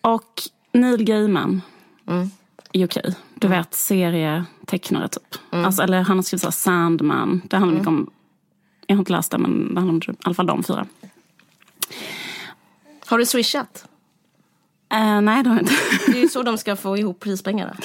[0.00, 1.62] Och Neil Gaiman
[2.06, 2.30] mm.
[2.72, 2.98] I UK.
[3.34, 3.58] Du mm.
[3.58, 5.34] vet serietecknare typ.
[5.50, 5.64] Mm.
[5.64, 7.42] Alltså, eller han har skrivit så Sandman.
[7.44, 8.10] Det handlar mycket om,
[8.86, 10.86] jag har inte läst det men det handlar om i alla fall de fyra.
[13.06, 13.89] Har du swishat?
[14.94, 15.72] Uh, nej, det har jag inte.
[16.06, 17.76] Det är ju så de ska få ihop prispengarna.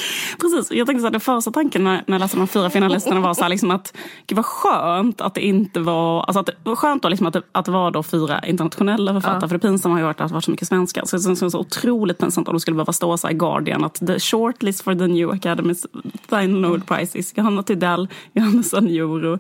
[0.41, 0.71] Precis.
[0.71, 3.33] Jag tänkte så här, den första tanken när, när jag läste de fyra finalisterna var
[3.33, 3.93] så här, liksom att
[4.27, 6.23] gud vad skönt att det inte var...
[6.23, 9.13] Alltså att det var skönt då, liksom att, det, att det var då fyra internationella
[9.13, 9.39] författare.
[9.41, 9.47] Ja.
[9.47, 11.05] För det pinsamma har ju varit att det varit så mycket svenskar.
[11.05, 14.07] Så det känns så otroligt pinsamt om det skulle behöva stå så i Guardian att
[14.07, 15.85] the shortlist for the new Academy's
[16.29, 19.39] Final Nobel Prize is Johanna Tidell, Johanna Sanjuro.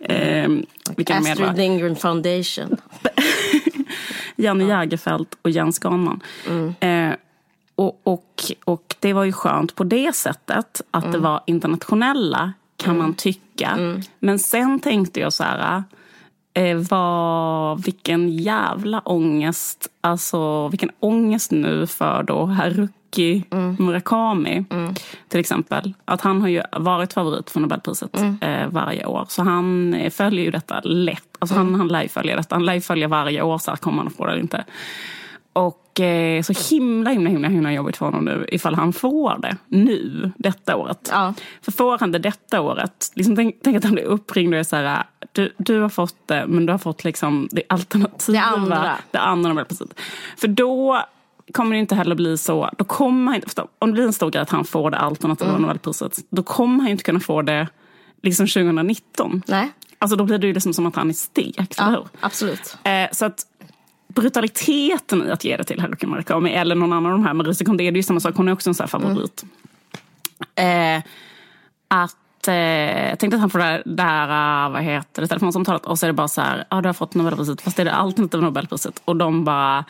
[0.00, 0.50] Eh,
[1.08, 2.76] Astrid Lindgren Foundation.
[4.36, 4.68] Janne ja.
[4.68, 6.20] Jägerfeld och Jens Ganman.
[6.48, 6.74] Mm.
[6.80, 7.16] Eh,
[7.74, 11.12] och, och, och det var ju skönt på det sättet att mm.
[11.12, 13.02] det var internationella kan mm.
[13.02, 13.68] man tycka.
[13.68, 14.00] Mm.
[14.18, 15.82] Men sen tänkte jag så här,
[16.54, 23.76] eh, vad, vilken jävla ångest, alltså vilken ångest nu för då Haruki mm.
[23.78, 24.94] Murakami mm.
[25.28, 25.94] till exempel.
[26.04, 29.26] Att han har ju varit favorit för Nobelpriset eh, varje år.
[29.28, 31.33] Så han följer ju detta lätt.
[31.44, 32.54] Alltså han, han lär ju följa detta.
[32.54, 34.64] Han lär ju följa varje år, så här, kommer han att få det eller inte.
[35.52, 39.56] Och eh, så himla, himla, himla, himla jobbigt för honom nu ifall han får det
[39.68, 41.08] nu, detta året.
[41.12, 41.34] Ja.
[41.62, 44.64] För får han det detta året, liksom, tänk, tänk att han blir uppringd och är
[44.64, 48.38] så här, du, du har fått det, men du har fått liksom det alternativa.
[48.38, 48.94] Det andra.
[49.10, 49.88] Det andra precis.
[50.36, 51.04] För då
[51.52, 54.30] kommer det inte heller bli så, då kommer han inte, om det blir en stor
[54.30, 55.62] grej att han får det alternativa mm.
[55.62, 57.68] Nobelpriset, då kommer han inte kunna få det
[58.22, 59.42] liksom 2019.
[59.46, 59.72] Nej.
[60.04, 62.76] Alltså då blir det ju liksom som att han är stekt, ja, Absolut.
[62.84, 63.46] Eh, så att
[64.08, 67.64] brutaliteten i att ge det till Haruki Murakami eller någon annan av de här, Marie
[67.64, 69.44] Kondo, det är ju samma sak, hon är också en sån favorit.
[70.54, 70.96] Mm.
[70.96, 71.04] Eh,
[71.88, 76.06] att eh, jag tänkte att han får det där, vad heter det, telefonsamtalet och så
[76.06, 77.94] är det bara så här, ja ah, du har fått Nobelpriset, fast det är det
[77.94, 79.02] alternativa Nobelpriset.
[79.04, 79.84] Och de bara,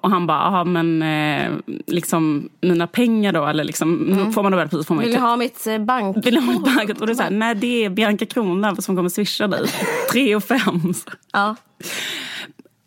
[0.00, 1.52] och han bara, ja men eh,
[1.86, 4.32] liksom mina pengar då, eller liksom, mm.
[4.32, 6.26] får man Nobelpriset får man Vill du ha mitt eh, bank?
[6.26, 7.00] Vill du ha mitt bank?
[7.00, 9.66] Och det är så här, nej det är Bianca Kronlöf som kommer swisha dig.
[10.12, 10.94] Tre och fem.
[11.32, 11.56] Ja.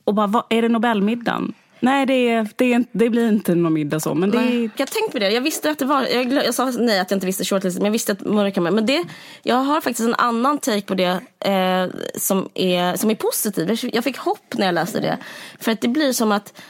[0.04, 1.54] Och bara, vad, är det Nobelmiddagen?
[1.84, 4.13] Nej, det, det, det blir inte någon middag så.
[4.13, 4.38] Men det...
[4.38, 4.69] Nej.
[4.76, 5.30] Jag tänkte på det.
[5.30, 6.08] Jag visste att det var...
[6.08, 8.72] Jag, jag sa nej att jag inte visste shortlist, men jag visste att Murakami...
[8.72, 9.04] Men det,
[9.43, 13.89] jag har faktiskt en annan take på det eh, som, är, som är positiv.
[13.93, 15.17] Jag fick hopp när jag läste det.
[15.60, 16.62] För att det blir som att...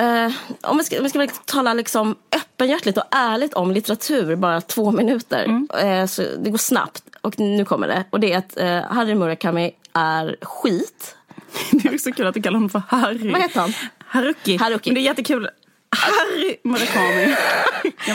[0.00, 4.60] Uh, om vi ska, om vi ska tala liksom öppenhjärtligt och ärligt om litteratur, bara
[4.60, 5.44] två minuter.
[5.44, 5.68] Mm.
[5.84, 7.02] Uh, så det går snabbt.
[7.20, 8.04] Och nu kommer det.
[8.10, 11.16] Och det är att uh, Harry Murakami är skit.
[11.70, 13.32] Det är så kul att du kallar honom för Harry.
[13.32, 13.72] Vad heter han?
[14.08, 14.56] Haruki.
[14.56, 14.90] Haruki.
[14.90, 15.48] Men det är jättekul.
[15.96, 17.36] Harry Murakami.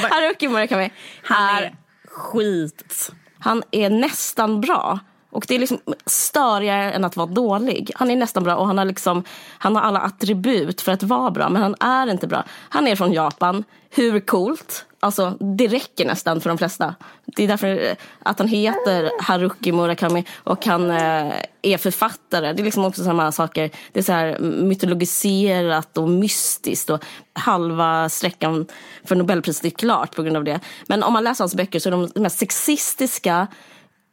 [0.10, 0.91] Haruki Murakami.
[1.23, 1.75] Han är
[2.08, 3.12] skit.
[3.39, 4.99] Han är nästan bra.
[5.32, 7.91] Och det är liksom störigare än att vara dålig.
[7.96, 9.24] Han är nästan bra och han har, liksom,
[9.58, 11.50] han har alla attribut för att vara bra.
[11.50, 12.44] Men han är inte bra.
[12.70, 13.63] Han är från Japan.
[13.89, 14.86] Hur coolt?
[15.04, 16.96] Alltså, det räcker nästan för de flesta.
[17.26, 22.54] Det är därför eh, att han heter Haruki Murakami och han eh, är författare.
[22.54, 23.70] Det är liksom också samma saker.
[23.91, 28.67] Det är så här mytologiserat och mystiskt och halva sträckan
[29.04, 30.60] för Nobelpriset är klart på grund av det.
[30.88, 33.48] Men om man läser hans böcker så är de mest sexistiska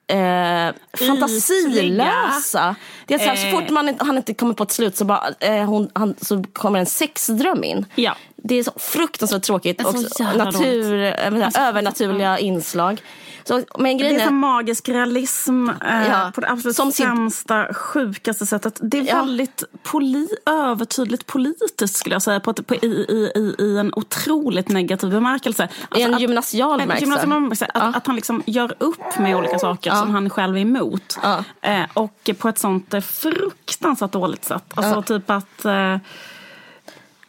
[0.08, 2.76] eh, fantasilösa.
[3.06, 5.28] Det är så, här, så fort man, han inte kommer på ett slut så, bara,
[5.40, 7.86] eh, hon, han, så kommer en sexdröm in.
[7.94, 8.16] Ja.
[8.36, 9.84] Det är så fruktansvärt tråkigt.
[9.84, 9.94] Och
[10.36, 13.00] natur, äh, alltså, övernaturliga inslag.
[13.48, 17.64] Så, men grejen det är som magisk realism eh, ja, på det absolut som sämsta,
[17.64, 17.74] sin...
[17.74, 18.78] sjukaste sättet.
[18.82, 19.14] Det är ja.
[19.14, 22.86] väldigt poli övertydligt politiskt skulle jag säga, på, på, i,
[23.34, 25.68] i, i en otroligt negativ bemärkelse.
[25.88, 27.64] Alltså, I en gymnasial bemärkelse?
[27.64, 27.92] Att, ja.
[27.94, 31.18] att han liksom gör upp med olika saker som han själv är emot.
[31.60, 34.64] Eh, och på ett sånt fruktansvärt dåligt sätt.
[34.74, 35.96] Alltså typ att eh,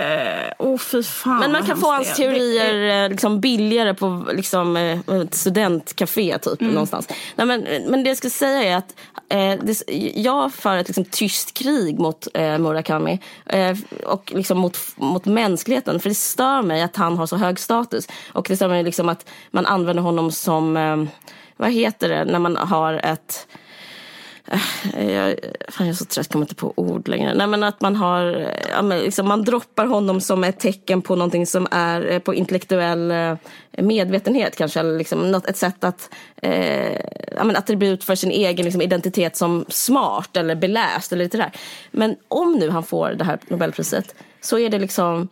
[0.03, 4.27] Eh, oh, fy fan Men man kan få hans teorier det, eh, liksom, billigare på
[4.33, 6.73] liksom, eh, ett studentcafé typ, mm.
[6.73, 7.07] någonstans.
[7.35, 8.95] Nej, men, men det jag ska säga är att
[9.29, 9.83] eh, det,
[10.15, 15.99] jag för ett liksom, tyst krig mot eh, Murakami eh, och liksom, mot, mot mänskligheten.
[15.99, 18.07] För det stör mig att han har så hög status.
[18.33, 21.03] Och det stör mig liksom, att man använder honom som, eh,
[21.57, 23.47] vad heter det, när man har ett
[24.93, 25.35] Eh, jag,
[25.69, 27.33] fan, jag är så trött, jag kommer inte på ord längre.
[27.33, 31.15] Nej, men att man har, ja, men liksom, man droppar honom som ett tecken på
[31.15, 33.37] någonting som är eh, på intellektuell eh,
[33.77, 34.79] medvetenhet kanske.
[34.79, 36.09] Eller liksom, något, ett sätt att,
[36.41, 36.93] eh,
[37.35, 41.51] ja, men attribut för sin egen liksom, identitet som smart eller beläst eller lite där.
[41.91, 45.27] Men om nu han får det här Nobelpriset så är det liksom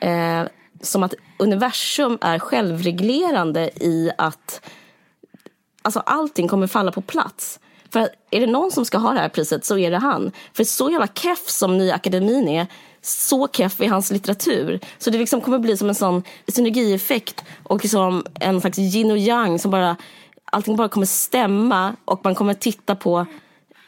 [0.00, 0.42] eh,
[0.80, 4.70] som att universum är självreglerande i att
[5.82, 7.60] alltså, allting kommer falla på plats.
[7.94, 10.32] För är det någon som ska ha det här priset så är det han.
[10.52, 12.66] För så jävla keff som Nya Akademin är,
[13.02, 14.80] så keff är hans litteratur.
[14.98, 19.18] Så det liksom kommer bli som en sån synergieffekt och liksom en slags yin och
[19.18, 19.96] yang som bara,
[20.44, 23.26] allting bara kommer stämma och man kommer titta på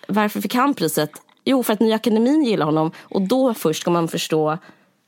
[0.08, 1.10] varför fick han priset?
[1.44, 4.58] Jo, för att Nya Akademin gillar honom och då först ska man förstå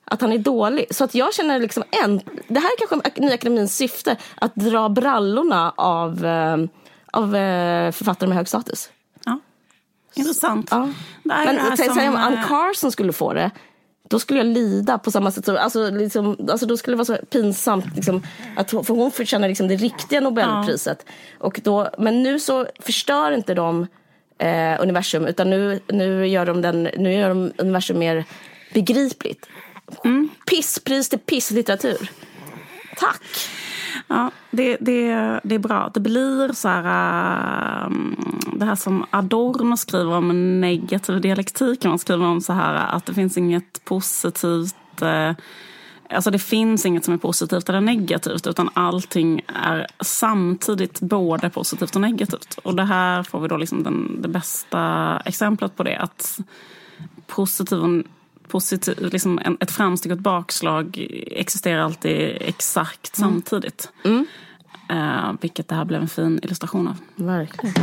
[0.04, 0.86] att han är dålig.
[0.90, 4.88] Så att jag känner liksom en, det här är kanske Nya Akademins syfte, att dra
[4.88, 6.56] brallorna av eh,
[7.12, 8.90] av eh, författare med hög status.
[9.24, 9.40] Ja,
[10.14, 10.68] intressant.
[10.70, 10.88] Ja.
[11.22, 11.98] Men säg som...
[11.98, 13.50] om Ann eh, Carson skulle få det,
[14.08, 15.44] då skulle jag lida på samma sätt.
[15.44, 17.96] Som, alltså, liksom, alltså, då skulle det vara så pinsamt.
[17.96, 18.22] Liksom,
[18.56, 21.04] att, för hon förtjänar liksom det riktiga Nobelpriset.
[21.06, 21.46] Ja.
[21.46, 23.86] Och då, men nu så förstör inte de
[24.38, 28.24] eh, universum utan nu, nu, gör de den, nu gör de universum mer
[28.74, 29.46] begripligt.
[30.04, 30.28] Mm.
[30.46, 32.10] Pisspris till pisslitteratur.
[32.96, 33.22] Tack!
[34.06, 35.90] Ja, det, det, det är bra.
[35.94, 37.84] Det blir så här...
[37.84, 37.90] Äh,
[38.52, 41.84] det här som Adorno skriver om negativ dialektik.
[41.84, 45.02] Man skriver om så här att det finns inget positivt...
[45.02, 45.32] Äh,
[46.10, 51.94] alltså det finns inget som är positivt eller negativt utan allting är samtidigt både positivt
[51.94, 52.58] och negativt.
[52.62, 55.96] Och det här får vi då liksom den, det bästa exemplet på det.
[55.96, 56.40] Att
[57.26, 58.04] positiv och
[58.48, 63.30] positiv, liksom en, ett framsteg och ett bakslag existerar alltid exakt mm.
[63.30, 63.92] samtidigt.
[64.04, 64.26] Mm.
[64.92, 66.96] Uh, vilket det här blev en fin illustration av.
[67.16, 67.74] Verkligen.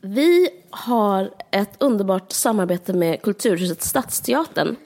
[0.00, 4.76] Vi har ett underbart samarbete med Kulturhuset Stadsteatern.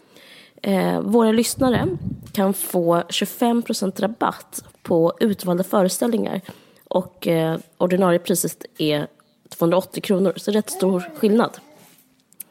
[0.62, 1.96] Eh, våra lyssnare
[2.32, 6.40] kan få 25% rabatt på utvalda föreställningar
[6.90, 9.06] och eh, ordinarie priset är
[9.48, 11.58] 280 kronor, så rätt stor skillnad.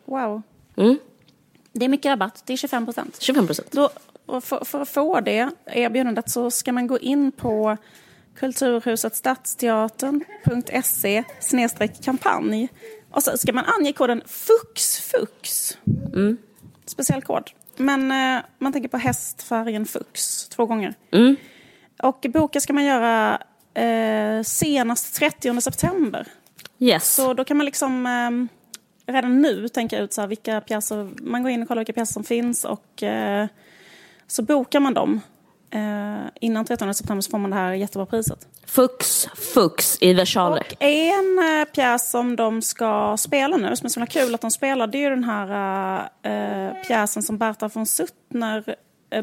[0.06, 0.42] Wow.
[0.76, 0.98] Mm.
[1.72, 3.18] Det är mycket rabatt, det är 25 procent.
[3.22, 3.76] 25 procent.
[4.42, 7.78] För, för, att få det erbjudandet så ska man gå in på
[8.36, 11.24] Kulturhuset Stadsteatern.se
[12.04, 12.70] kampanj.
[13.12, 15.78] Och så ska man ange koden FUXFUX.
[16.14, 16.38] Mm.
[16.86, 17.52] Speciell kod.
[17.78, 20.94] Men eh, man tänker på hästfärgen FUX två gånger.
[21.12, 21.36] Mm.
[22.04, 23.42] Och boka ska man göra
[23.74, 26.28] eh, senast 30 september.
[26.80, 27.16] Yes.
[27.16, 31.44] Så då kan man liksom eh, redan nu tänka ut så här, vilka pjäser, man
[31.44, 33.48] går in och kollar vilka pjäser som finns och eh,
[34.28, 35.22] så bokar man dem.
[35.72, 38.48] Eh, innan 13 september så får man det här jättebra priset.
[38.66, 40.68] Fux, fux i versaler.
[40.72, 44.52] Och en äh, pjäs som de ska spela nu, som är så kul att de
[44.52, 48.74] spelar, det är ju den här äh, pjäsen som Berta von Suttner Eh,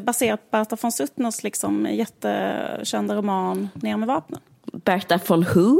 [0.00, 4.40] baserat på Berta von Suttners liksom jättekända roman Ner med vapnen.
[4.72, 5.78] Berta von who?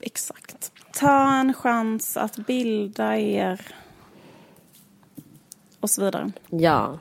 [0.00, 0.72] Exakt.
[0.92, 3.60] Ta en chans att bilda er
[5.80, 6.32] och så vidare.
[6.50, 6.96] Ja.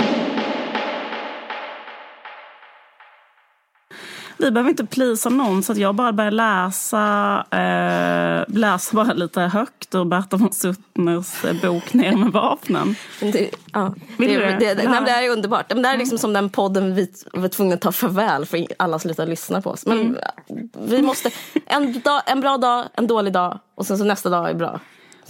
[4.40, 9.42] Vi behöver inte plisa någon så att jag bara börjar läsa, eh, läsa bara lite
[9.42, 12.96] högt ur Berta von Suttners eh, bok Ner med vapnen.
[13.20, 13.94] Det, ja.
[14.18, 15.70] det, det, det, det, nej, det är underbart.
[15.70, 19.28] Det är liksom som den podden vi var tvungna att ta farväl för alla slutar
[19.28, 19.86] lyssna på oss.
[19.86, 20.70] Men mm.
[20.80, 21.32] vi måste,
[21.66, 24.80] en, dag, en bra dag, en dålig dag och sen så nästa dag är bra.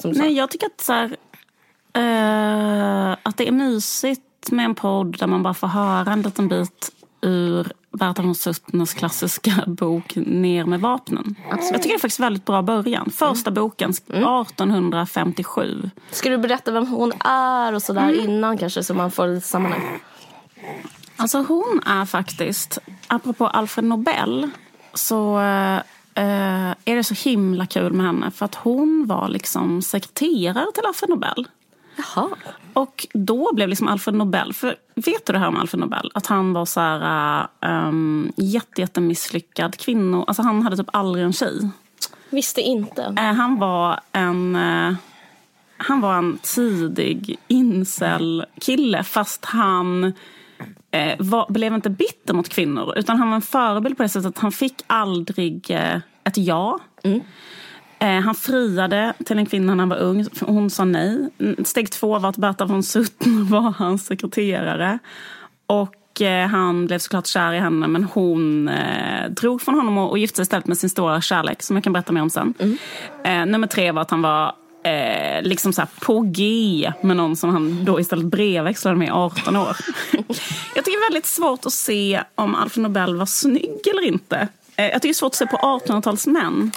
[0.03, 1.05] nej, jag tycker att så här,
[1.93, 6.47] eh, att det är mysigt med en podd där man bara får höra en liten
[6.47, 6.91] bit
[7.21, 11.35] ur Berta von Suttners klassiska bok Ner med vapnen.
[11.51, 11.71] Absolut.
[11.71, 13.11] Jag tycker det är faktiskt väldigt bra början.
[13.11, 13.63] Första mm.
[13.63, 15.71] boken, 1857.
[15.73, 15.89] Mm.
[16.11, 18.29] Ska du berätta vem hon är och sådär mm.
[18.29, 19.99] innan kanske så man får lite sammanhang?
[21.15, 24.49] Alltså hon är faktiskt, apropå Alfred Nobel,
[24.93, 25.81] så eh,
[26.85, 28.31] är det så himla kul med henne.
[28.31, 31.47] För att hon var liksom sekreterare till Alfred Nobel.
[31.99, 32.29] Jaha.
[32.73, 36.11] Och då blev liksom Alfred Nobel, för vet du det här om Alfred Nobel?
[36.13, 41.33] Att han var så här um, jätte, jättemisslyckad kvinno, alltså han hade typ aldrig en
[41.33, 41.69] tjej.
[42.29, 43.01] Visste inte.
[43.01, 44.95] Uh, han var en uh,
[45.77, 53.17] han var en tidig incel-kille fast han uh, var, blev inte bitter mot kvinnor utan
[53.17, 55.71] han var en förebild på det sättet att han fick aldrig
[56.23, 56.79] ett ja.
[57.03, 57.21] Mm.
[57.99, 60.25] Eh, han friade till en kvinna när han var ung.
[60.41, 61.29] Hon sa nej.
[61.63, 64.99] Steg två var att Berta von Suttner var hans sekreterare.
[65.65, 70.09] Och eh, han blev såklart kär i henne men hon eh, drog från honom och,
[70.09, 72.53] och gifte sig istället med sin stora kärlek som jag kan berätta mer om sen.
[72.59, 72.77] Mm.
[73.23, 77.49] Eh, nummer tre var att han var eh, liksom så på G med någon som
[77.49, 79.77] han då istället brevväxlade med i 18 år.
[80.75, 84.47] jag tycker det är väldigt svårt att se om Alfred Nobel var snygg eller inte.
[84.75, 86.71] Jag tycker det är svårt att se på 1800-talsmän.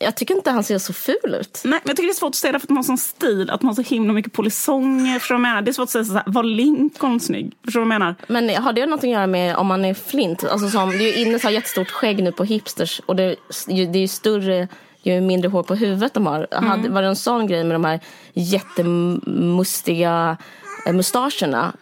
[0.00, 1.60] Jag tycker inte han ser så ful ut.
[1.64, 2.98] Nej, men jag tycker det är svårt att säga det för att man har sån
[2.98, 5.18] stil, att man har så himla mycket polisonger.
[5.18, 5.62] Förstår du vad jag menar?
[5.62, 7.56] Det är svårt att säga så här, var Lincoln snygg?
[7.64, 8.14] Förstår du vad jag menar?
[8.26, 10.44] Men har det något att göra med om man är flint?
[10.44, 13.36] Alltså som, det är ju inne så här jättestort skägg nu på hipsters och det,
[13.66, 14.68] det är ju större
[15.04, 16.46] ju mindre hår på huvudet de har.
[16.50, 16.70] Mm.
[16.70, 18.00] Hade, var det en sån grej med de här
[18.32, 20.36] jättemustiga
[20.86, 21.72] eh, mustascherna?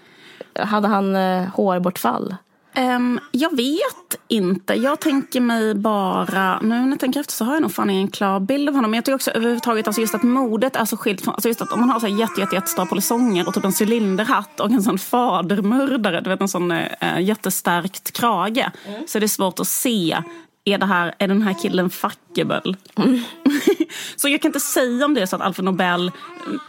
[0.58, 2.36] Hade han eh, hårbortfall?
[2.76, 4.74] Um, jag vet inte.
[4.74, 6.60] Jag tänker mig bara...
[6.60, 8.90] Nu när jag tänker efter så har jag nog fan ingen klar bild av honom.
[8.90, 11.34] Men jag tycker också överhuvudtaget alltså just att modet är så skilt från...
[11.34, 14.60] Alltså just att om man har så jätte, jätte, jättestora polisonger och typ en cylinderhatt
[14.60, 18.70] och en sån fadermördare, du vet en sån äh, jättestärkt krage.
[18.86, 19.02] Mm.
[19.06, 20.16] Så är det svårt att se
[20.64, 22.74] är, det här, är den här killen fuckable?
[22.96, 23.20] Mm.
[24.16, 26.12] så jag kan inte säga om det är så att Alfred Nobel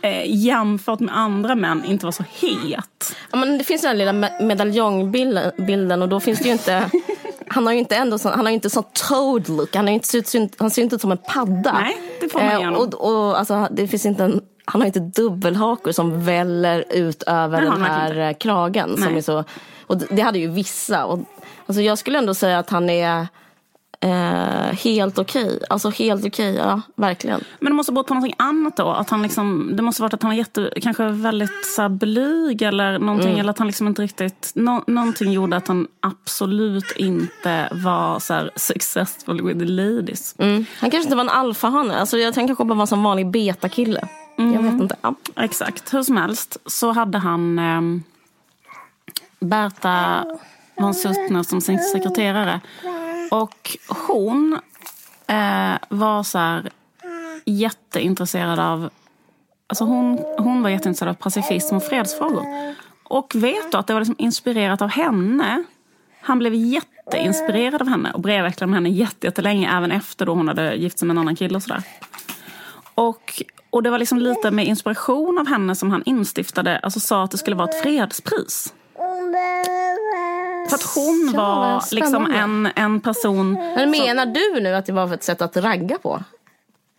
[0.02, 3.16] eh, jämfört med andra män inte var så het.
[3.32, 6.90] Ja, men det finns den lilla medaljongbilden och då finns det ju inte
[7.54, 9.76] han har ju inte ändå så, han har inte sån toad look.
[9.76, 11.74] Han, har inte, han ser inte ut som en padda.
[11.74, 15.00] Nej, det får man eh, och, och, alltså, det finns inte en, han har inte
[15.00, 18.40] dubbelhakor som väller ut över den här inte.
[18.40, 18.98] kragen.
[18.98, 19.44] Som är så,
[19.88, 21.06] och det hade ju vissa.
[21.06, 21.20] Och,
[21.66, 23.28] alltså, jag skulle ändå säga att han är
[24.04, 25.46] Eh, helt okej.
[25.46, 25.60] Okay.
[25.70, 26.82] Alltså helt okej, okay, ja.
[26.96, 27.44] Verkligen.
[27.60, 28.90] Men det måste ha bott på någonting annat då?
[28.90, 31.90] Att han liksom, det måste ha varit att han var jätte, kanske väldigt så här,
[31.90, 33.30] blyg eller någonting.
[33.30, 33.40] Mm.
[33.40, 34.52] Eller att han liksom inte riktigt...
[34.56, 40.36] No, någonting gjorde att han absolut inte var så här, successful with the ladies.
[40.38, 40.66] Mm.
[40.80, 42.00] Han kanske inte var en alfahane.
[42.00, 44.08] Alltså, jag tänker kanske bara var en vanlig betakille.
[44.38, 44.54] Mm.
[44.54, 44.96] Jag vet inte.
[45.02, 45.16] Ja.
[45.36, 45.94] Exakt.
[45.94, 47.82] Hur som helst så hade han eh,
[49.40, 50.26] Berta
[50.78, 52.62] von Suttner som sin sekreterare.
[53.34, 54.60] Och hon
[55.28, 56.70] eh, var så här
[57.46, 58.90] jätteintresserad av...
[59.68, 62.46] Alltså hon, hon var jätteintresserad av pacifism och fredsfrågor.
[63.04, 65.64] Och vet du att det var liksom inspirerat av henne.
[66.22, 70.76] Han blev jätteinspirerad av henne och brevväxlade med henne jättelänge även efter då hon hade
[70.76, 71.84] gift sig med en annan kille och sådär.
[72.96, 77.24] Och, och det var liksom lite med inspiration av henne som han instiftade, alltså sa
[77.24, 78.74] att det skulle vara ett fredspris.
[80.70, 83.54] För att hon ja, var liksom en, en person...
[83.54, 84.34] Men menar som...
[84.34, 86.24] du nu att det var ett sätt att ragga på?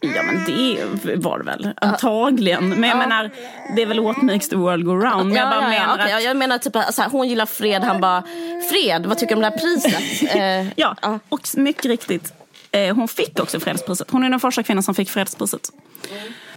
[0.01, 2.69] Ja men det var det väl, antagligen.
[2.69, 2.99] Men jag ja.
[2.99, 3.31] menar,
[3.77, 5.27] det är väl what makes the world go round.
[5.27, 6.13] Men jag bara ja, menar okay.
[6.13, 6.23] att...
[6.23, 8.23] Jag menar typ här, hon gillar fred, han bara,
[8.71, 10.35] fred, vad tycker du om det här priset?
[10.37, 10.97] eh, ja,
[11.29, 12.33] och mycket riktigt,
[12.75, 14.11] Eh, hon fick också fredspriset.
[14.11, 15.73] Hon är den första kvinnan som fick fredspriset.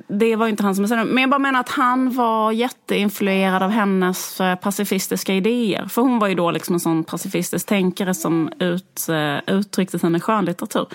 [0.08, 1.06] Det var inte han som bestämde.
[1.06, 5.88] Men jag bara menar att han var jätteinfluerad av hennes eh, pacifistiska idéer.
[5.88, 10.08] För hon var ju då liksom en sån pacifistisk tänkare som ut, eh, uttryckte sig
[10.08, 10.88] sina skönlitteratur.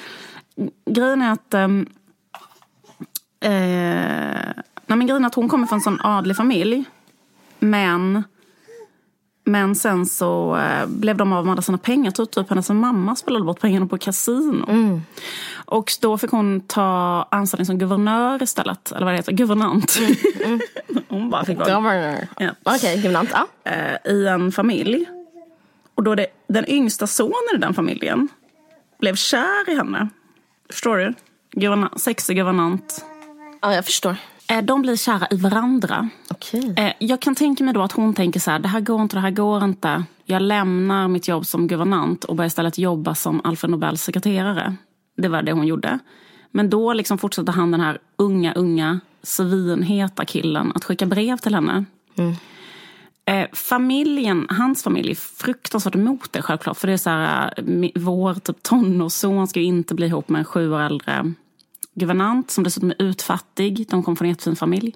[0.91, 1.55] Grejen är att...
[1.55, 1.87] Ehm,
[3.41, 3.51] eh,
[4.87, 6.85] nej men grejen är att hon kommer från en sån adlig familj.
[7.59, 8.23] Men
[9.45, 12.11] men sen så eh, blev de av med alla sina pengar.
[12.11, 14.67] Typ, typ hennes mamma spelade bort pengarna på kasino.
[14.69, 15.03] Mm.
[15.55, 18.93] Och då fick hon ta anställning som guvernör istället.
[18.93, 19.99] Eller vad det heter, guvernant.
[19.99, 20.15] Mm.
[20.45, 20.61] Mm.
[21.09, 21.69] hon bara fick vara...
[22.39, 22.51] Ja.
[22.63, 23.31] Okej, okay, guvernant.
[23.33, 23.47] Ja.
[23.65, 25.07] Eh, I en familj.
[25.95, 28.29] Och då det, den yngsta sonen i den familjen
[29.01, 30.09] blev kär i henne.
[30.71, 31.15] Förstår du?
[31.53, 33.05] Guverna- sexig guvernant.
[33.61, 34.17] Ja, jag förstår.
[34.53, 36.09] Eh, De blir kära i varandra.
[36.31, 36.75] Okej.
[36.77, 39.17] Eh, Jag kan tänka mig då att hon tänker så här, det här går inte,
[39.17, 40.05] det här går inte.
[40.25, 44.75] Jag lämnar mitt jobb som guvernant och börjar istället jobba som Alfred Nobels sekreterare.
[45.17, 45.99] Det var det hon gjorde.
[46.51, 51.55] Men då liksom fortsätter han den här unga, unga, svinheta killen att skicka brev till
[51.55, 51.85] henne.
[53.25, 56.77] Eh, familjen, hans familj är fruktansvärt emot det självklart.
[56.79, 57.55] För det är så här,
[57.95, 61.33] vår typ tonårsson ska ju inte bli ihop med en sju år äldre
[61.95, 63.87] guvernant som dessutom är utfattig.
[63.91, 64.95] De kommer från en jättefin familj.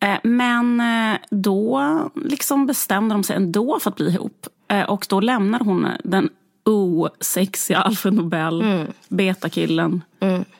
[0.00, 1.82] Eh, Men eh, då
[2.14, 4.46] liksom bestämde de sig ändå för att bli ihop.
[4.68, 6.28] Eh, Och då lämnade hon den
[6.64, 10.02] osexiga Alfred Nobel, betakillen.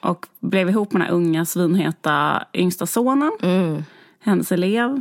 [0.00, 3.32] Och blev ihop med den här unga svinheta yngsta sonen.
[4.20, 5.00] Hennes elev.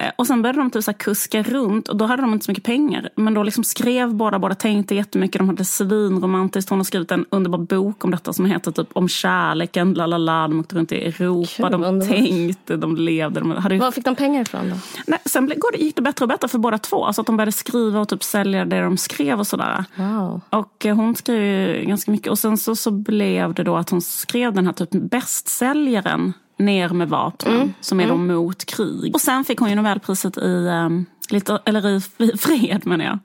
[0.00, 2.50] Eh, Och sen började de typ så kuska runt och då hade de inte så
[2.50, 3.08] mycket pengar.
[3.16, 5.38] Men då liksom skrev båda, båda tänkte jättemycket.
[5.38, 6.70] De hade svinromantiskt.
[6.70, 10.18] Hon har skrivit en underbar bok om detta som heter typ om kärleken, la la
[10.18, 10.48] la.
[10.48, 12.08] De åkte runt i Europa, Kul, de underbart.
[12.18, 13.40] tänkte, de levde.
[13.40, 14.76] De hade Var fick de pengar ifrån då?
[15.06, 17.04] Nej, sen blev- går det- gick det bättre och bättre för båda två.
[17.04, 19.84] Alltså att de började skriva och typ sälja det de skrev och sådär.
[19.96, 20.40] Wow.
[20.50, 21.42] Och eh, hon skrev
[21.76, 22.30] ju ganska mycket.
[22.30, 26.88] Och sen så, så blev det då att hon skrev den här typ bästsäljaren Ner
[26.88, 29.14] med vapnen, som är då mot krig.
[29.14, 32.00] Och sen fick hon ju Nobelpriset i, um, lite, eller i
[32.36, 33.18] fred menar jag.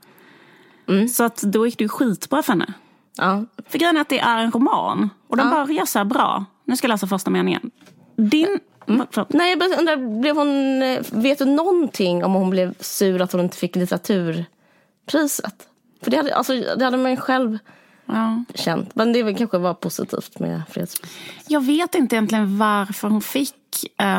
[1.10, 2.74] Så att då gick det ju skitbra för henne.
[3.18, 3.46] Ja.
[3.70, 5.10] För grejen är att det är en roman.
[5.28, 6.46] Och den börjar så här bra.
[6.66, 7.72] Nu ska jag läsa första meningen.
[8.16, 8.60] Din...
[8.86, 9.34] Förlåt.
[9.34, 13.42] Nej, jag undrar, blev hon, eh, vet du någonting om hon blev sur att hon
[13.42, 15.68] inte fick litteraturpriset?
[16.02, 17.58] För det hade, alltså, det hade man ju själv
[18.06, 18.44] Ja.
[18.56, 18.96] känt.
[18.96, 21.18] Men det väl kanske var positivt med fredspriset.
[21.48, 23.56] Jag vet inte egentligen varför hon fick.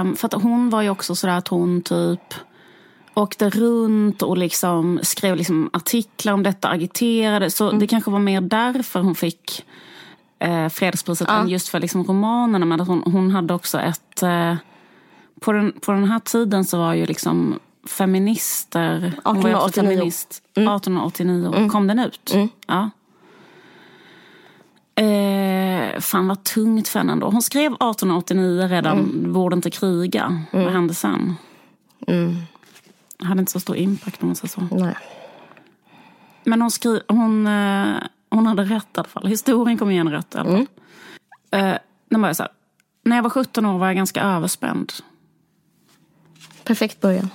[0.00, 2.34] Um, för att hon var ju också sådär att hon typ
[3.14, 7.50] åkte runt och liksom skrev liksom artiklar om detta, agiterade.
[7.50, 9.64] Så det kanske var mer därför hon fick
[10.38, 12.66] eh, fredspriset än just för liksom romanerna.
[12.66, 14.22] Men att hon, hon hade också ett...
[14.22, 14.54] Eh,
[15.40, 19.12] på, den, på den här tiden så var ju liksom feminister...
[19.24, 19.96] hon var ju också 1889.
[19.96, 22.34] Feminist, 1889 kom den ut.
[22.66, 22.90] Ja.
[25.00, 27.30] Eh, fan vad tungt för henne ändå.
[27.30, 29.32] Hon skrev 1889 redan, mm.
[29.32, 30.44] borde inte kriga.
[30.64, 31.34] Vad hände sen?
[33.18, 34.74] Hade inte så stor impact om man säger så.
[34.74, 34.96] Nej.
[36.44, 37.96] Men hon, skri- hon, eh,
[38.30, 39.26] hon hade rätt i alla fall.
[39.26, 40.66] Historien kom igen rätt i alla fall.
[41.50, 41.78] Eh,
[42.10, 42.52] den var så här,
[43.04, 44.92] när jag var 17 år var jag ganska överspänd.
[46.64, 47.28] Perfekt början.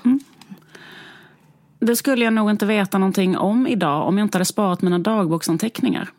[1.80, 5.00] Det skulle jag nog inte veta någonting om idag om jag inte hade sparat mina
[5.00, 6.10] dagboksanteckningar.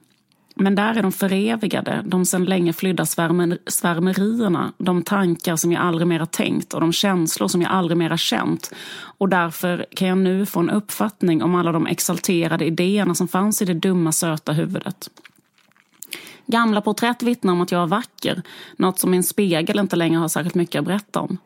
[0.54, 5.82] Men där är de förevigade, de sedan länge flydda svärmer, svärmerierna, de tankar som jag
[5.82, 8.74] aldrig mera tänkt och de känslor som jag aldrig mera känt.
[9.18, 13.62] Och därför kan jag nu få en uppfattning om alla de exalterade idéerna som fanns
[13.62, 15.10] i det dumma söta huvudet.
[16.46, 18.42] Gamla porträtt vittnar om att jag är vacker,
[18.76, 21.38] något som min spegel inte längre har särskilt mycket att berätta om.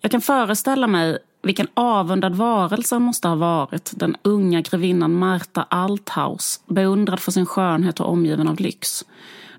[0.00, 5.62] Jag kan föreställa mig vilken avundad varelse han måste ha varit, den unga grevinnan Marta
[5.62, 9.04] Althaus, beundrad för sin skönhet och omgiven av lyx.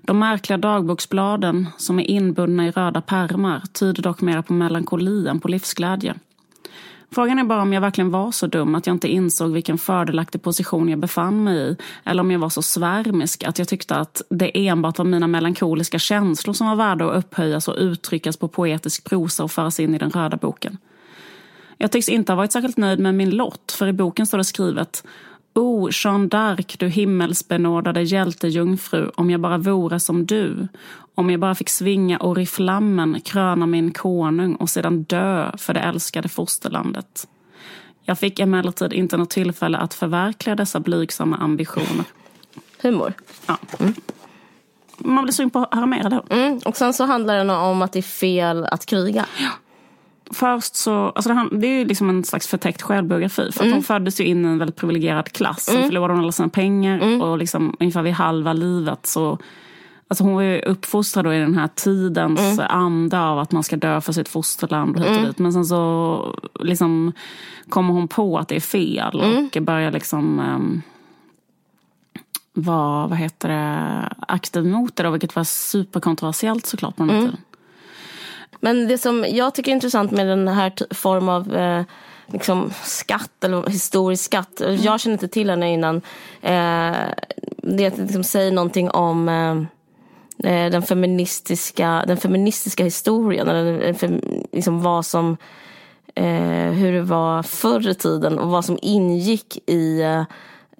[0.02, 5.40] De märkliga dagboksbladen, som är inbundna i röda pärmar, tyder dock mer på melankoli än
[5.40, 6.14] på livsglädje.
[7.10, 10.42] Frågan är bara om jag verkligen var så dum att jag inte insåg vilken fördelaktig
[10.42, 14.22] position jag befann mig i, eller om jag var så svärmisk att jag tyckte att
[14.30, 19.04] det enbart var mina melankoliska känslor som var värda att upphöjas och uttryckas på poetisk
[19.04, 20.78] prosa och föras in i den röda boken.
[21.78, 24.44] Jag tycks inte ha varit särskilt nöjd med min lott, för i boken står det
[24.44, 25.04] skrivet
[25.54, 30.68] O, Jeanne d'Arc, du himmelsbenådade hjältejungfru, om jag bara vore som du.
[31.14, 36.28] Om jag bara fick svinga oriflammen, kröna min konung och sedan dö för det älskade
[36.28, 37.28] fosterlandet.
[38.02, 42.04] Jag fick emellertid inte något tillfälle att förverkliga dessa blygsamma ambitioner.
[42.82, 43.12] Humor.
[43.46, 43.58] Ja.
[44.98, 46.38] Man blir sugen på att höra mer, eller hur?
[46.38, 46.60] Mm.
[46.64, 49.26] Och sen så handlar den om att det är fel att kriga.
[50.30, 53.52] Först så, alltså det, han- det är ju liksom en slags förtäckt självbiografi.
[53.52, 55.64] För att hon föddes ju in i en väldigt privilegierad klass.
[55.64, 59.38] Sen förlorade hon alla sina pengar och liksom ungefär vid halva livet så
[60.08, 63.76] Alltså hon var ju uppfostrad då i den här tidens anda av att man ska
[63.76, 65.38] dö för sitt fosterland och hit och dit.
[65.38, 67.12] Men sen så liksom
[67.68, 69.20] kommer hon på att det är fel
[69.56, 70.82] och börjar liksom um,
[72.52, 77.16] vara, vad heter det, aktiv mot det då, vilket var superkontroversiellt såklart på den här
[77.26, 77.40] tiden.
[78.64, 81.82] Men det som jag tycker är intressant med den här form av eh,
[82.26, 84.62] liksom skatt eller historisk skatt.
[84.80, 85.96] Jag känner inte till henne innan.
[86.42, 86.96] Eh,
[87.56, 93.48] det liksom säger någonting om eh, eh, den, feministiska, den feministiska historien.
[93.48, 95.36] Eller fem- liksom vad som,
[96.14, 100.02] eh, hur det var förr i tiden och vad som ingick i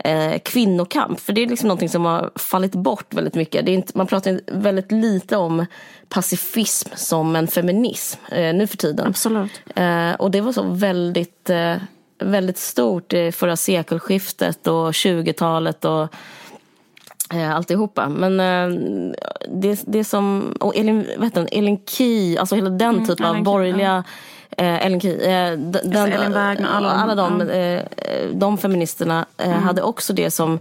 [0.04, 1.20] eh, kvinnokamp.
[1.20, 3.66] För det är liksom någonting som har fallit bort väldigt mycket.
[3.66, 5.66] Det är inte, man pratar väldigt lite om
[6.08, 9.06] pacifism som en feminism eh, nu för tiden.
[9.06, 9.60] Absolut.
[9.74, 11.76] Eh, och det var så väldigt, eh,
[12.18, 16.14] väldigt stort i förra sekelskiftet och 20-talet och
[17.34, 18.08] eh, alltihopa.
[18.08, 18.80] Men eh,
[19.48, 23.42] det, det som, och Elin, heter den, Elin Key, alltså hela den mm, typen av
[23.42, 24.04] borgerliga
[24.58, 27.82] Eh, Ellen Key, eh, den, Ellen Wagner, alla, alla de, eh,
[28.32, 29.62] de feministerna eh, mm.
[29.62, 30.58] hade också det som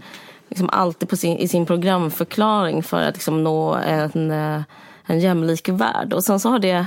[0.50, 4.62] liksom alltid på sin, i sin programförklaring för att liksom nå en, eh,
[5.06, 6.14] en jämlik värld.
[6.14, 6.86] Och sen så har det,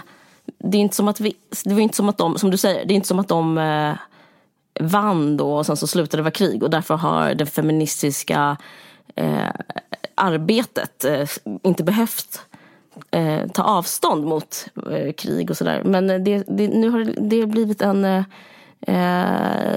[0.59, 2.85] det är inte som att vi, det var inte som att de, som du säger,
[2.85, 3.95] det är inte som att de eh,
[4.81, 8.57] vann då och sen så slutade det vara krig och därför har det feministiska
[9.15, 9.51] eh,
[10.15, 11.29] arbetet eh,
[11.63, 12.41] inte behövt
[13.11, 15.83] eh, ta avstånd mot eh, krig och sådär.
[15.85, 18.05] Men det, det, nu har det blivit en...
[18.05, 18.23] Eh,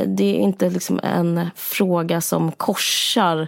[0.06, 3.48] det är inte liksom en fråga som korsar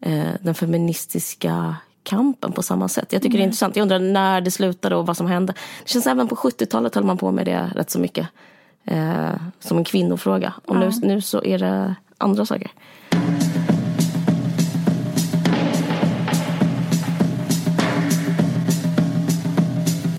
[0.00, 3.12] eh, den feministiska kampen på samma sätt.
[3.12, 3.38] Jag tycker mm.
[3.38, 3.76] det är intressant.
[3.76, 5.52] Jag undrar när det slutade och vad som hände.
[5.82, 8.28] Det känns även på 70-talet höll man på med det rätt så mycket.
[8.84, 10.52] Eh, som en kvinnofråga.
[10.64, 10.80] Och ja.
[10.80, 12.70] nu, nu så är det andra saker.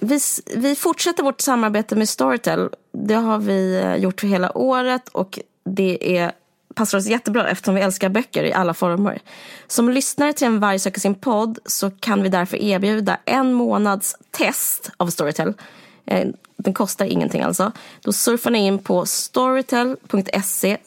[0.06, 0.20] Vi,
[0.56, 2.70] vi fortsätter vårt samarbete med Storytel.
[2.92, 6.32] Det har vi eh, gjort för hela året och det är,
[6.76, 9.20] passar oss jättebra eftersom vi älskar böcker i alla former.
[9.68, 14.16] Som lyssnare till En varg söker sin podd så kan vi därför erbjuda en månads
[14.32, 15.54] test av Storytel.
[16.06, 16.28] Eh,
[16.58, 17.72] den kostar ingenting alltså.
[18.02, 20.78] Då surfar ni in på storytel.se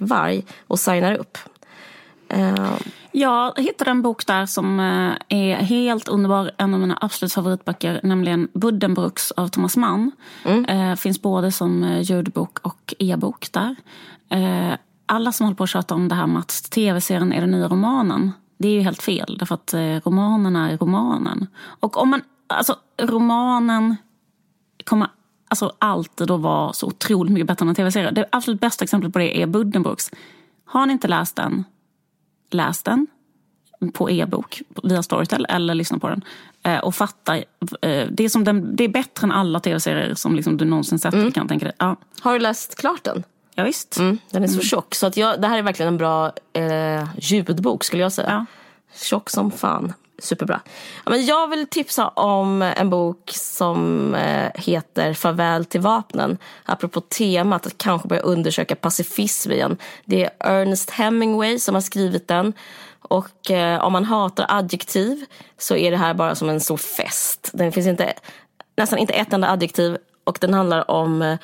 [0.00, 1.38] varg och signar upp.
[2.28, 2.76] Eh,
[3.18, 6.50] jag hittade en bok där som eh, är helt underbar.
[6.58, 10.10] En av mina absolut favoritböcker, nämligen Buddenbrooks av Thomas Mann.
[10.44, 10.64] Mm.
[10.64, 13.76] Eh, finns både som eh, ljudbok och e-bok där.
[15.06, 17.68] Alla som håller på att tjata om det här med att tv-serien är den nya
[17.68, 18.32] romanen.
[18.58, 19.74] Det är ju helt fel, därför att
[20.06, 21.46] romanen är romanen.
[21.56, 23.96] Och om man, alltså romanen
[24.84, 25.08] kommer
[25.48, 28.10] alltså alltid att vara så otroligt mycket bättre än en tv-serie.
[28.10, 30.10] Det absolut bästa exemplet på det är Buddenbrooks.
[30.64, 31.64] Har ni inte läst den,
[32.50, 33.06] läs den
[33.94, 36.24] på e-bok via Storytel eller lyssna på den.
[36.62, 37.36] Eh, och fatta.
[37.36, 37.44] Eh,
[38.10, 41.14] det, är som den, det är bättre än alla tv-serier som liksom du någonsin sett.
[41.14, 41.32] Mm.
[41.32, 41.74] Kan tänka dig.
[41.78, 41.96] Ja.
[42.20, 43.24] Har du läst klart den?
[43.54, 43.98] Ja, visst.
[43.98, 44.62] Mm, den är så mm.
[44.62, 44.94] tjock.
[44.94, 48.30] Så att jag, det här är verkligen en bra eh, ljudbok skulle jag säga.
[48.30, 48.46] Ja.
[48.94, 49.92] Tjock som fan.
[50.18, 50.60] Superbra.
[51.06, 56.38] Men jag vill tipsa om en bok som eh, heter Farväl till vapnen.
[56.64, 59.76] Apropå temat att kanske börja undersöka pacifism igen.
[60.04, 62.52] Det är Ernest Hemingway som har skrivit den.
[63.08, 65.24] Och eh, om man hatar adjektiv
[65.58, 67.50] så är det här bara som en stor fest.
[67.52, 68.12] Den finns inte,
[68.76, 71.38] nästan inte ett enda adjektiv och den handlar om eh,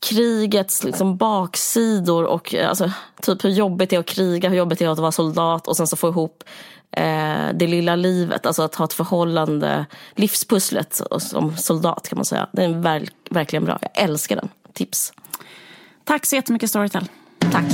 [0.00, 2.90] krigets liksom baksidor och eh, alltså,
[3.22, 5.76] typ hur jobbigt det är att kriga, hur jobbigt det är att vara soldat och
[5.76, 6.44] sen så få ihop
[6.92, 12.48] eh, det lilla livet, alltså att ha ett förhållande, livspusslet som soldat kan man säga.
[12.52, 14.48] Den är verk, verkligen bra, jag älskar den.
[14.72, 15.12] Tips.
[16.04, 17.08] Tack så jättemycket Storytel.
[17.52, 17.64] Tack.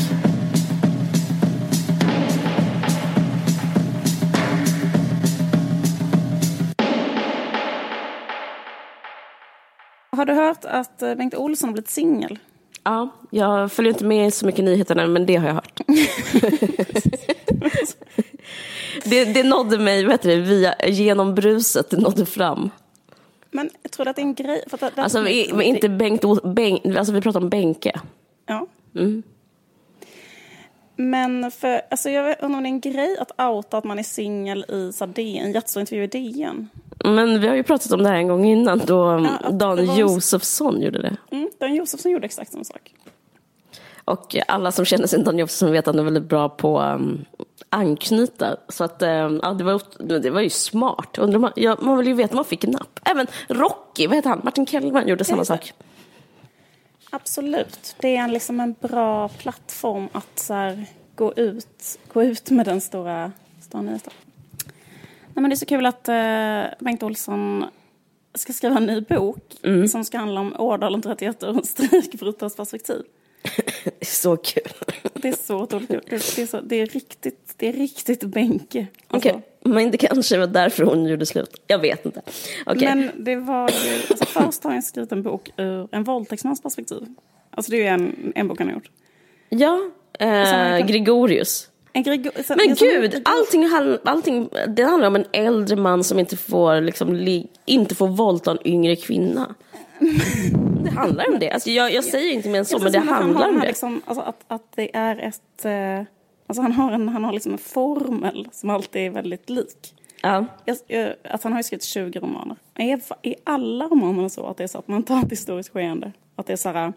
[10.17, 12.39] Har du hört att eh, Bengt Olsson har blivit singel?
[12.85, 15.81] Ja, jag följer inte med så mycket nyheterna, men det har jag hört.
[19.05, 22.71] det, det nådde mig vet du, via, genom bruset, det nådde fram.
[23.51, 24.65] Men jag tror att det är en grej.
[24.67, 28.01] För att det, alltså, vi, inte Bengt, Bengt, alltså vi pratar om Benke.
[28.47, 28.67] Ja.
[28.95, 29.23] Mm.
[30.97, 34.03] Men för, alltså jag undrar om det är en grej att outa att man är
[34.03, 36.69] singel i så en jättestor intervju i DN.
[37.05, 40.83] Men vi har ju pratat om det här en gång innan då ja, Dan Josefsson
[40.83, 41.17] gjorde det.
[41.31, 42.95] Mm, Dan Josefsson gjorde exakt samma sak.
[44.05, 47.25] Och alla som känner sig Dan Josefsson vet att han är väldigt bra på um,
[47.71, 48.57] anknyta.
[48.69, 49.83] Så att, um, ja, det, var,
[50.21, 51.19] det var ju smart.
[51.19, 53.01] Undrar man, ja, man vill ju veta om man fick en napp.
[53.05, 54.41] Även Rocky, vad heter han?
[54.45, 55.73] Martin Kellman gjorde samma sak.
[57.11, 57.97] Absolut.
[58.01, 62.81] Det är en, liksom en bra plattform att här, gå, ut, gå ut med den
[62.81, 64.13] stora, stora nyheten.
[65.35, 67.65] Nej, men det är så kul att uh, Bengt Olsson
[68.35, 69.89] ska skriva en ny bok mm.
[69.89, 73.03] som ska handla om Årdalen 31 och strejkbrytares perspektiv.
[73.85, 74.73] det är så kul.
[75.15, 76.01] det är så otroligt kul.
[76.05, 78.87] Det, det, är, så, det, är riktigt, det är riktigt Benke.
[79.09, 79.29] Alltså.
[79.29, 79.41] Okay.
[79.63, 81.63] Men det kanske var därför hon gjorde slut.
[81.67, 82.23] Jag vet inte.
[82.67, 82.95] Okay.
[82.95, 87.07] Men det var ju, alltså först har han skrivit en bok ur en våldtäktsmans perspektiv.
[87.51, 88.91] Alltså det är ju en, en bok han har gjort.
[89.49, 91.71] Ja, eh, Gregorius.
[92.03, 93.69] Grego men gud, allting,
[94.05, 97.27] allting, det handlar om en äldre man som inte får, liksom,
[97.65, 99.55] inte får våldta en yngre kvinna.
[100.85, 101.51] det handlar om det.
[101.51, 103.67] Alltså, jag, jag säger inte mer än så, men det handlar om det.
[103.67, 105.65] Liksom, alltså, att, att det är ett...
[105.65, 106.15] Eh,
[106.47, 109.95] Alltså han har, en, han har liksom en formel som alltid är väldigt lik.
[110.23, 110.47] Ja.
[110.65, 112.57] Jag, jag, alltså han har ju skrivit 20 romaner.
[112.75, 116.13] Är, är alla romanerna så att det är så att man tar ett historiskt skeende?
[116.37, 116.93] Att det är så här,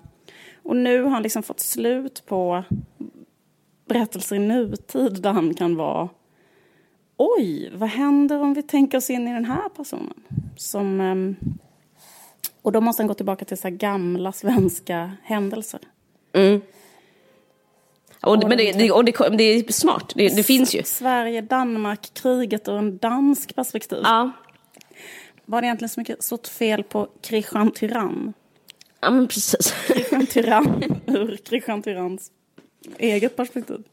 [0.64, 2.64] och nu har han liksom fått slut på
[3.88, 6.10] berättelser i nutid där han kan vara
[7.18, 10.24] Oj, vad händer om vi tänker oss in i den här personen?
[10.58, 11.36] Som, ehm,
[12.62, 15.80] och då måste han gå tillbaka till så gamla svenska händelser.
[16.34, 16.62] Mm.
[18.22, 20.84] Och, men det, det, och det, det är smart, det, det finns ju.
[20.84, 24.00] Sverige-Danmark-kriget ur en dansk perspektiv.
[24.04, 24.32] Ja.
[25.46, 28.34] Var det egentligen så mycket stort fel på Christian Tyrann?
[29.02, 29.76] Ja, men precis.
[29.88, 32.32] Christian Tyrann ur Christian Tyranns
[32.98, 33.84] eget perspektiv.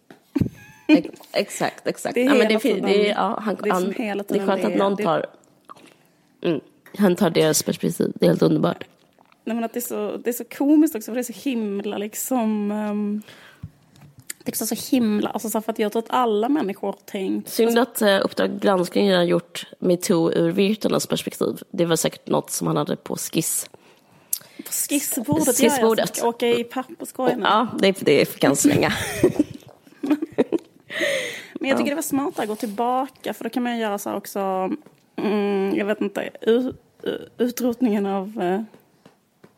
[1.33, 2.15] exakt, exakt.
[2.15, 4.47] Det är ja, men det, tiden, det, ja, han, det är, han, hela det är
[4.47, 5.27] skönt att någon det, tar,
[6.43, 6.61] mm,
[6.99, 8.13] han tar deras perspektiv.
[8.15, 8.85] Det är helt underbart.
[9.45, 11.49] Nej, men att det, är så, det är så komiskt också, för det är så
[11.51, 12.71] himla liksom...
[12.71, 13.23] Um,
[14.45, 15.31] det är så himla...
[15.31, 17.49] Alltså, för att jag tror att alla människor har tänkt...
[17.49, 21.63] Synd att uh, Uppdrag granskning har gjort metoo ur Virtanas perspektiv.
[21.71, 23.71] Det var säkert något som han hade på skiss.
[24.65, 26.19] På skissbordet, skissbordet.
[26.21, 27.41] Ja, åka i papperskorgen.
[27.41, 28.93] Ja, det, det fick han slänga.
[31.61, 34.11] Men jag tycker det var smart att gå tillbaka för då kan man göra så
[34.11, 34.71] här också,
[35.17, 36.77] mm, jag vet inte, ut,
[37.39, 38.61] utrotningen av uh,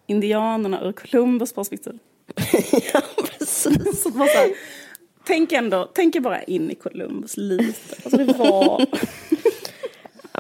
[0.07, 1.99] indianerna ur Columbus perspektiv.
[2.93, 4.03] ja, precis.
[4.03, 4.53] Så bara så här,
[5.25, 7.97] tänk ändå, tänk bara in i Columbus lite.
[8.05, 8.87] Alltså det var...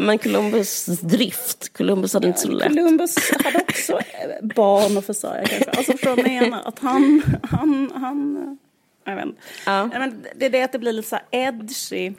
[0.01, 2.69] men Columbus drift, Columbus hade inte så lätt.
[2.69, 3.99] Columbus hade också
[4.43, 5.71] barn att försörja kanske.
[5.71, 8.59] Alltså för jag menar att han, han, han
[9.05, 9.41] jag vet inte.
[9.67, 9.87] Ja.
[9.87, 12.13] Men det är det att det blir lite så här edgy.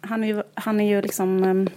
[0.00, 1.44] Han är ju, han är ju liksom...
[1.44, 1.68] ehm,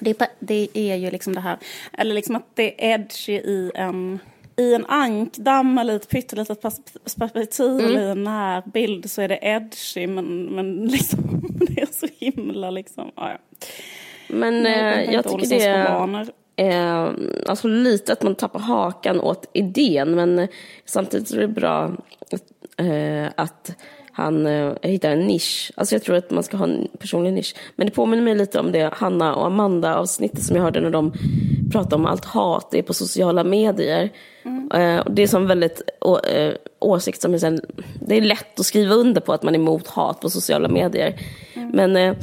[0.00, 1.58] Det är, det är ju liksom det här,
[1.92, 4.18] eller liksom att det är edgy i en,
[4.56, 7.98] i en ankdamm eller ett pyttelitet perspektiv Mm.
[7.98, 13.10] i en närbild så är det edgy men, men liksom det är så himla liksom,
[13.16, 13.38] ja, ja.
[14.28, 17.10] Men eh, jag tycker det är eh,
[17.46, 20.48] alltså lite att man tappar hakan åt idén men
[20.84, 21.92] samtidigt är det bra
[22.76, 23.76] eh, att
[24.16, 25.72] han eh, hittar en nisch.
[25.74, 27.54] Alltså jag tror att man ska ha en personlig nisch.
[27.76, 30.90] Men det påminner mig lite om det Hanna och Amanda avsnittet som jag hörde när
[30.90, 31.12] de
[31.72, 34.10] pratade om allt hat det är på sociala medier.
[34.74, 37.60] Eh, och det är som väldigt å, eh, åsikt som är sen,
[38.06, 41.20] det är lätt att skriva under på att man är emot hat på sociala medier.
[41.72, 42.14] Men eh,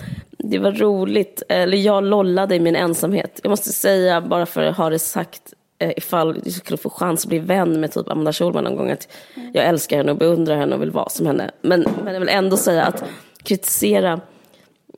[0.44, 3.40] det var roligt, eller jag lollade i min ensamhet.
[3.44, 7.26] Jag måste säga, bara för att ha det sagt, eh, ifall du skulle få chans
[7.26, 9.08] att bli vän med typ Amanda Schulman någon gång, att
[9.54, 11.52] jag älskar henne och beundrar henne och vill vara som henne.
[11.62, 13.04] Men, men jag vill ändå säga att
[13.44, 14.22] kritisera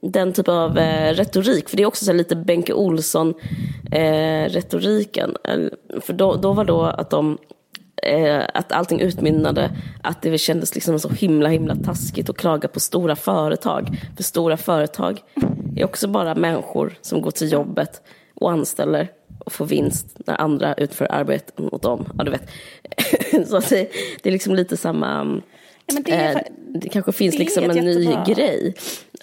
[0.02, 5.36] den typ av eh, retorik, för det är också så här lite Benke Olsson-retoriken.
[5.44, 5.60] Eh,
[6.02, 7.38] för då, då var då att de
[8.04, 12.80] eh, att allting utmynnade, att det kändes liksom så himla himla taskigt att klaga på
[12.80, 13.98] stora företag.
[14.16, 15.20] För stora företag
[15.76, 18.02] är också bara människor som går till jobbet
[18.36, 19.12] och anställer
[19.46, 22.06] och får vinst när andra utför arbete mot dem.
[22.18, 22.50] Ja, du vet.
[23.50, 23.90] så det,
[24.22, 25.42] det är liksom lite samma...
[25.86, 28.76] Ja, det, eh, är, det kanske finns det liksom en ny jättebra- grej.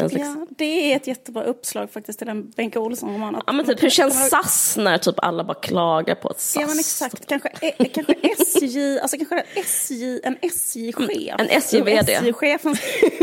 [0.08, 3.42] Slags, ja, det är ett jättebra uppslag faktiskt till den Benke Olsson-romanen.
[3.46, 6.60] Ja men typ hur känns SAS när typ alla bara klagar på att SAS...
[6.60, 11.34] Ja men exakt, kanske, eh, kanske SJ, alltså kanske en SJ, en SJ-chef.
[11.38, 12.12] En SJ-VD.
[12.12, 12.78] SJ-chefens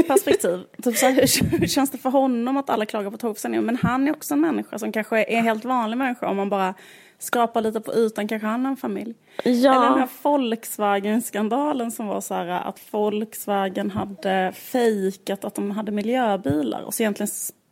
[0.07, 0.59] perspektiv.
[0.84, 3.65] Typ så här, hur, hur känns det för honom att alla klagar på tågförsäljningen?
[3.65, 6.49] Men han är också en människa som kanske är en helt vanlig människa om man
[6.49, 6.73] bara
[7.20, 9.15] skrapar lite på ytan, kanske han har en familj.
[9.43, 9.51] Ja.
[9.51, 15.91] Eller den här Volkswagen-skandalen som var så här att Volkswagen hade fejkat att de hade
[15.91, 17.30] miljöbilar och så egentligen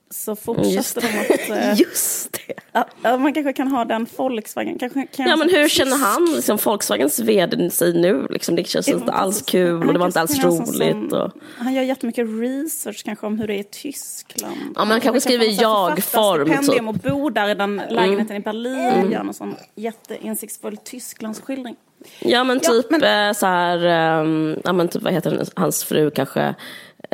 [0.10, 1.50] så Just fortsatte de att...
[1.50, 2.54] eh, Just det.
[3.02, 4.78] Ja, man kanske kan ha den Volkswagen.
[4.80, 8.28] Kanske kan Ja men hur känner han, liksom Volkswagens vd sig nu?
[8.30, 11.14] Liksom, det känns inte alls kul och det var inte alls roligt.
[11.14, 11.32] Och...
[11.58, 14.56] Han gör jättemycket research kanske om hur det är i Tyskland.
[14.76, 16.80] Ja, men han kanske skriver jag-form, Stipendium typ.
[16.80, 16.88] Mm.
[16.88, 21.76] och bor där i den lägenheten i Berlin och gör någon sån jätteinsiktsfull Tysklandsskildring.
[22.20, 25.84] Ja men Ja, typ men- eh, så här, ehm, ja men typ vad heter hans
[25.84, 26.56] fru kanske,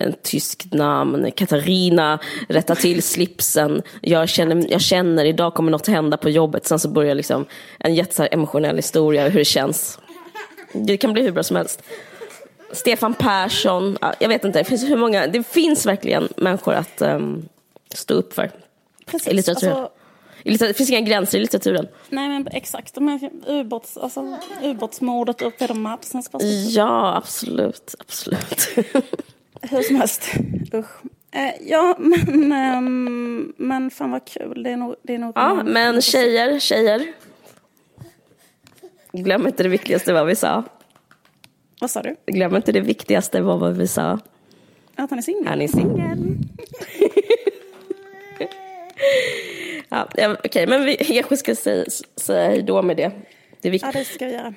[0.02, 6.18] en tysk namn, Katarina, rätta till slipsen, jag känner, jag känner idag kommer något hända
[6.18, 7.46] på jobbet, sen så börjar liksom
[7.80, 10.00] en jätte så här emotionell historia hur det känns.
[10.74, 11.84] Det kan bli hur bra som helst.
[12.72, 17.02] Stefan Persson, ja, jag vet inte, det finns hur många, det finns verkligen människor att
[17.02, 17.46] ehm,
[17.94, 18.52] stå upp för.
[19.06, 19.78] Precis, I litteraturen.
[19.78, 21.88] alltså- det finns inga gränser i litteraturen.
[22.10, 26.30] Nej men exakt, de här ubåts, alltså, ubåtsmordet ur Peder Madsens.
[26.70, 28.70] Ja, absolut, absolut.
[29.62, 30.32] Hur som helst,
[30.74, 31.02] usch.
[31.32, 34.64] Eh, ja, men, ehm, men fan vad kul.
[34.64, 34.96] Det är nog...
[35.04, 37.14] Det är nog Ja, men tjejer, tjejer.
[39.12, 40.64] Glöm inte det viktigaste vad vi sa.
[41.82, 42.16] Vad sa du?
[42.26, 44.20] Glöm inte det viktigaste vad vi sa.
[44.96, 45.48] Att han är singel?
[45.48, 46.18] Han är singel.
[49.90, 51.86] ja, Okej, okay, men vi kanske ska säga,
[52.16, 53.12] säga hej då med det.
[53.62, 54.54] Det är Ja, det ska vi göra.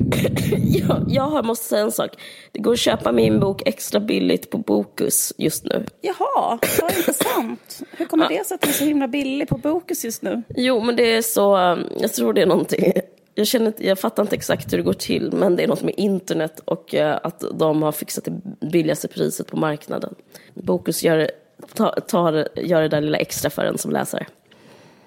[0.89, 2.11] jag, jag måste säga en sak.
[2.53, 5.87] Det går att köpa min bok extra billigt på Bokus just nu.
[6.01, 7.83] Jaha, vad intressant.
[7.97, 8.39] Hur kommer ja.
[8.39, 10.43] det sig att den är så himla billig på Bokus just nu?
[10.57, 12.93] Jo, men det är så, jag tror det är någonting
[13.35, 15.95] jag, känner, jag fattar inte exakt hur det går till, men det är något med
[15.97, 18.41] internet och uh, att de har fixat det
[18.71, 20.15] billigaste priset på marknaden.
[20.55, 21.31] Bokus gör,
[21.75, 24.27] tar, tar, gör det där lilla extra för en som läsare.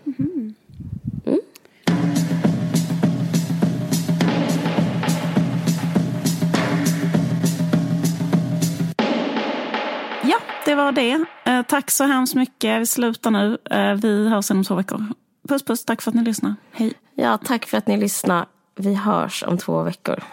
[0.06, 0.56] Mm.
[10.68, 11.26] Det var det.
[11.46, 12.82] Eh, tack så hemskt mycket.
[12.82, 13.58] Vi slutar nu.
[13.72, 15.06] Eh, vi hörs om två veckor.
[15.50, 16.56] Puss puss, tack för att ni lyssnade.
[16.72, 16.94] Hej.
[17.16, 18.46] Ja, tack för att ni lyssnade.
[18.76, 20.24] Vi hörs om två veckor.